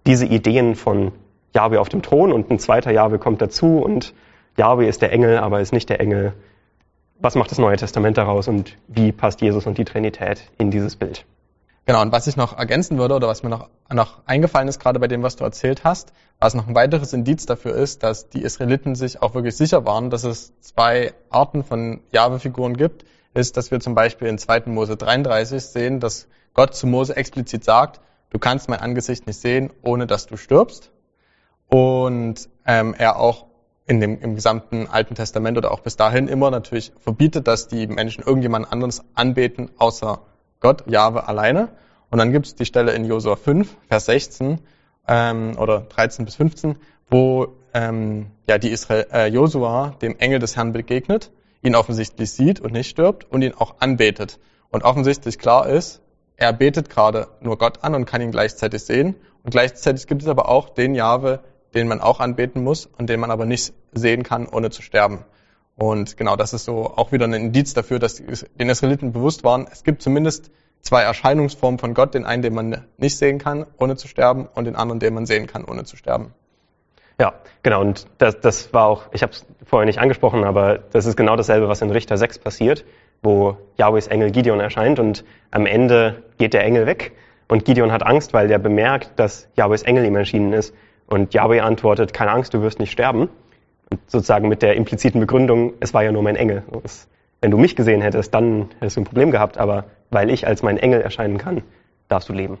diese 0.06 0.26
Ideen 0.26 0.74
von 0.74 1.12
Jahwe 1.54 1.80
auf 1.80 1.88
dem 1.88 2.02
Thron 2.02 2.32
und 2.32 2.50
ein 2.50 2.58
zweiter 2.58 2.92
Jahwe 2.92 3.18
kommt 3.18 3.42
dazu 3.42 3.78
und 3.78 4.14
Jahwe 4.56 4.86
ist 4.86 5.02
der 5.02 5.12
Engel, 5.12 5.38
aber 5.38 5.60
ist 5.60 5.72
nicht 5.72 5.88
der 5.88 6.00
Engel. 6.00 6.32
Was 7.18 7.34
macht 7.34 7.50
das 7.50 7.58
Neue 7.58 7.76
Testament 7.76 8.18
daraus 8.18 8.48
und 8.48 8.76
wie 8.88 9.12
passt 9.12 9.40
Jesus 9.40 9.66
und 9.66 9.78
die 9.78 9.84
Trinität 9.84 10.50
in 10.58 10.70
dieses 10.70 10.96
Bild? 10.96 11.24
Genau, 11.86 12.02
und 12.02 12.10
was 12.10 12.26
ich 12.26 12.36
noch 12.36 12.58
ergänzen 12.58 12.98
würde 12.98 13.14
oder 13.14 13.28
was 13.28 13.44
mir 13.44 13.48
noch, 13.48 13.68
noch 13.92 14.20
eingefallen 14.26 14.66
ist, 14.66 14.80
gerade 14.80 14.98
bei 14.98 15.06
dem, 15.06 15.22
was 15.22 15.36
du 15.36 15.44
erzählt 15.44 15.84
hast, 15.84 16.12
was 16.40 16.54
noch 16.54 16.66
ein 16.66 16.74
weiteres 16.74 17.12
Indiz 17.12 17.46
dafür 17.46 17.76
ist, 17.76 18.02
dass 18.02 18.28
die 18.28 18.42
Israeliten 18.42 18.96
sich 18.96 19.22
auch 19.22 19.34
wirklich 19.34 19.56
sicher 19.56 19.86
waren, 19.86 20.10
dass 20.10 20.24
es 20.24 20.52
zwei 20.60 21.14
Arten 21.30 21.62
von 21.62 22.00
Jahwe-Figuren 22.10 22.76
gibt, 22.76 23.04
ist, 23.34 23.56
dass 23.56 23.70
wir 23.70 23.78
zum 23.78 23.94
Beispiel 23.94 24.26
in 24.26 24.36
2. 24.36 24.62
Mose 24.66 24.96
33 24.96 25.62
sehen, 25.62 26.00
dass 26.00 26.26
Gott 26.54 26.74
zu 26.74 26.88
Mose 26.88 27.16
explizit 27.16 27.62
sagt, 27.62 28.00
du 28.30 28.40
kannst 28.40 28.68
mein 28.68 28.80
Angesicht 28.80 29.26
nicht 29.28 29.40
sehen, 29.40 29.72
ohne 29.82 30.08
dass 30.08 30.26
du 30.26 30.36
stirbst. 30.36 30.90
Und 31.68 32.48
ähm, 32.66 32.94
er 32.98 33.18
auch 33.20 33.45
in 33.86 34.00
dem, 34.00 34.20
im 34.20 34.34
gesamten 34.34 34.88
Alten 34.88 35.14
Testament 35.14 35.56
oder 35.56 35.70
auch 35.70 35.80
bis 35.80 35.96
dahin 35.96 36.28
immer 36.28 36.50
natürlich 36.50 36.92
verbietet, 37.00 37.46
dass 37.46 37.68
die 37.68 37.86
Menschen 37.86 38.24
irgendjemand 38.24 38.72
anderes 38.72 39.02
anbeten, 39.14 39.70
außer 39.78 40.20
Gott, 40.60 40.84
Jahwe 40.88 41.28
alleine. 41.28 41.68
Und 42.10 42.18
dann 42.18 42.32
gibt 42.32 42.46
es 42.46 42.54
die 42.54 42.64
Stelle 42.64 42.92
in 42.92 43.04
Josua 43.04 43.36
5, 43.36 43.76
Vers 43.88 44.06
16 44.06 44.60
ähm, 45.06 45.56
oder 45.58 45.80
13 45.80 46.24
bis 46.24 46.34
15, 46.36 46.76
wo 47.08 47.56
ähm, 47.74 48.26
ja, 48.48 48.58
die 48.58 48.70
Israel, 48.70 49.06
äh, 49.12 49.26
Josua 49.28 49.94
dem 50.02 50.16
Engel 50.18 50.38
des 50.40 50.56
Herrn 50.56 50.72
begegnet, 50.72 51.30
ihn 51.62 51.76
offensichtlich 51.76 52.32
sieht 52.32 52.60
und 52.60 52.72
nicht 52.72 52.88
stirbt 52.88 53.30
und 53.30 53.42
ihn 53.42 53.54
auch 53.54 53.76
anbetet. 53.80 54.38
Und 54.70 54.82
offensichtlich 54.82 55.38
klar 55.38 55.68
ist, 55.68 56.00
er 56.36 56.52
betet 56.52 56.90
gerade 56.90 57.28
nur 57.40 57.56
Gott 57.58 57.82
an 57.84 57.94
und 57.94 58.04
kann 58.04 58.20
ihn 58.20 58.30
gleichzeitig 58.30 58.82
sehen. 58.82 59.14
Und 59.42 59.50
gleichzeitig 59.50 60.06
gibt 60.06 60.22
es 60.22 60.28
aber 60.28 60.48
auch 60.48 60.70
den 60.70 60.94
Jahwe, 60.94 61.40
den 61.76 61.88
man 61.88 62.00
auch 62.00 62.20
anbeten 62.20 62.64
muss 62.64 62.86
und 62.86 63.08
den 63.08 63.20
man 63.20 63.30
aber 63.30 63.46
nicht 63.46 63.72
sehen 63.92 64.22
kann, 64.22 64.48
ohne 64.48 64.70
zu 64.70 64.82
sterben. 64.82 65.24
Und 65.76 66.16
genau 66.16 66.36
das 66.36 66.54
ist 66.54 66.64
so 66.64 66.86
auch 66.96 67.12
wieder 67.12 67.26
ein 67.26 67.34
Indiz 67.34 67.74
dafür, 67.74 67.98
dass 67.98 68.16
den 68.16 68.68
Israeliten 68.68 69.12
bewusst 69.12 69.44
waren, 69.44 69.66
es 69.70 69.84
gibt 69.84 70.02
zumindest 70.02 70.50
zwei 70.80 71.02
Erscheinungsformen 71.02 71.78
von 71.78 71.94
Gott, 71.94 72.14
den 72.14 72.24
einen, 72.24 72.42
den 72.42 72.54
man 72.54 72.84
nicht 72.96 73.18
sehen 73.18 73.38
kann, 73.38 73.66
ohne 73.78 73.96
zu 73.96 74.08
sterben, 74.08 74.48
und 74.54 74.64
den 74.64 74.76
anderen, 74.76 75.00
den 75.00 75.12
man 75.14 75.26
sehen 75.26 75.46
kann, 75.46 75.64
ohne 75.64 75.84
zu 75.84 75.96
sterben. 75.96 76.32
Ja, 77.20 77.34
genau. 77.62 77.80
Und 77.80 78.06
das, 78.18 78.40
das 78.40 78.72
war 78.72 78.86
auch, 78.86 79.04
ich 79.12 79.22
habe 79.22 79.32
es 79.32 79.44
vorher 79.64 79.86
nicht 79.86 79.98
angesprochen, 79.98 80.44
aber 80.44 80.78
das 80.78 81.06
ist 81.06 81.16
genau 81.16 81.36
dasselbe, 81.36 81.68
was 81.68 81.82
in 81.82 81.90
Richter 81.90 82.16
6 82.16 82.38
passiert, 82.38 82.84
wo 83.22 83.56
Yahwehs 83.76 84.06
Engel 84.06 84.30
Gideon 84.30 84.60
erscheint 84.60 84.98
und 84.98 85.24
am 85.50 85.66
Ende 85.66 86.22
geht 86.38 86.54
der 86.54 86.64
Engel 86.64 86.86
weg 86.86 87.12
und 87.48 87.64
Gideon 87.64 87.92
hat 87.92 88.04
Angst, 88.04 88.32
weil 88.32 88.48
der 88.48 88.58
bemerkt, 88.58 89.12
dass 89.16 89.48
Yahwehs 89.56 89.82
Engel 89.82 90.04
ihm 90.04 90.16
erschienen 90.16 90.52
ist. 90.52 90.74
Und 91.06 91.34
Yahweh 91.34 91.60
antwortet, 91.60 92.12
keine 92.12 92.32
Angst, 92.32 92.54
du 92.54 92.62
wirst 92.62 92.78
nicht 92.78 92.92
sterben. 92.92 93.28
Und 93.90 94.00
sozusagen 94.10 94.48
mit 94.48 94.62
der 94.62 94.74
impliziten 94.74 95.20
Begründung, 95.20 95.74
es 95.80 95.94
war 95.94 96.02
ja 96.02 96.12
nur 96.12 96.22
mein 96.22 96.36
Engel. 96.36 96.64
Wenn 97.40 97.50
du 97.50 97.58
mich 97.58 97.76
gesehen 97.76 98.00
hättest, 98.00 98.34
dann 98.34 98.70
hättest 98.80 98.96
du 98.96 99.02
ein 99.02 99.04
Problem 99.04 99.30
gehabt, 99.30 99.58
aber 99.58 99.84
weil 100.10 100.30
ich 100.30 100.46
als 100.46 100.62
mein 100.62 100.78
Engel 100.78 101.00
erscheinen 101.00 101.38
kann, 101.38 101.62
darfst 102.08 102.28
du 102.28 102.32
leben. 102.32 102.58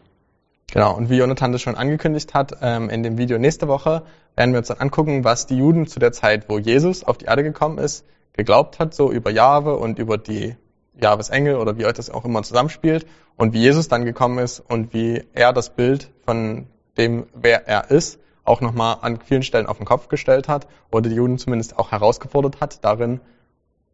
Genau, 0.72 0.96
und 0.96 1.10
wie 1.10 1.18
Jonathan 1.18 1.52
das 1.52 1.62
schon 1.62 1.76
angekündigt 1.76 2.34
hat, 2.34 2.58
ähm, 2.60 2.90
in 2.90 3.02
dem 3.02 3.18
Video 3.18 3.38
nächste 3.38 3.68
Woche 3.68 4.02
werden 4.34 4.52
wir 4.52 4.58
uns 4.58 4.68
dann 4.68 4.78
angucken, 4.78 5.24
was 5.24 5.46
die 5.46 5.56
Juden 5.56 5.86
zu 5.86 6.00
der 6.00 6.12
Zeit, 6.12 6.48
wo 6.48 6.58
Jesus 6.58 7.04
auf 7.04 7.18
die 7.18 7.26
Erde 7.26 7.42
gekommen 7.42 7.78
ist, 7.78 8.04
geglaubt 8.32 8.78
hat, 8.78 8.92
so 8.92 9.10
über 9.10 9.30
Jahwe 9.30 9.76
und 9.76 9.98
über 9.98 10.18
die 10.18 10.56
Jahwes 11.00 11.30
Engel 11.30 11.56
oder 11.56 11.78
wie 11.78 11.86
euch 11.86 11.92
das 11.92 12.10
auch 12.10 12.24
immer 12.24 12.42
zusammenspielt 12.42 13.06
und 13.36 13.52
wie 13.52 13.60
Jesus 13.60 13.88
dann 13.88 14.04
gekommen 14.04 14.38
ist 14.38 14.60
und 14.60 14.92
wie 14.92 15.22
er 15.34 15.52
das 15.52 15.70
Bild 15.70 16.10
von 16.24 16.66
dem, 16.98 17.26
wer 17.34 17.68
er 17.68 17.90
ist, 17.90 18.18
auch 18.48 18.60
nochmal 18.60 18.98
an 19.02 19.20
vielen 19.20 19.42
Stellen 19.42 19.66
auf 19.66 19.78
den 19.78 19.86
Kopf 19.86 20.08
gestellt 20.08 20.48
hat 20.48 20.66
oder 20.90 21.08
die 21.08 21.14
Juden 21.14 21.38
zumindest 21.38 21.78
auch 21.78 21.92
herausgefordert 21.92 22.60
hat 22.60 22.84
darin, 22.84 23.20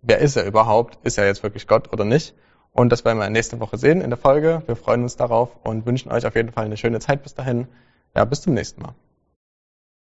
wer 0.02 0.18
ist 0.18 0.36
er 0.36 0.44
überhaupt? 0.44 0.98
Ist 1.04 1.18
er 1.18 1.26
jetzt 1.26 1.42
wirklich 1.42 1.66
Gott 1.66 1.92
oder 1.92 2.04
nicht? 2.04 2.34
Und 2.72 2.90
das 2.90 3.04
werden 3.04 3.18
wir 3.18 3.28
nächste 3.28 3.60
Woche 3.60 3.76
sehen 3.76 4.00
in 4.00 4.10
der 4.10 4.18
Folge. 4.18 4.62
Wir 4.66 4.76
freuen 4.76 5.02
uns 5.02 5.16
darauf 5.16 5.50
und 5.62 5.86
wünschen 5.86 6.10
euch 6.10 6.26
auf 6.26 6.34
jeden 6.34 6.52
Fall 6.52 6.64
eine 6.64 6.76
schöne 6.76 7.00
Zeit 7.00 7.22
bis 7.22 7.34
dahin. 7.34 7.68
Ja, 8.14 8.24
bis 8.24 8.42
zum 8.42 8.54
nächsten 8.54 8.82
Mal. 8.82 8.94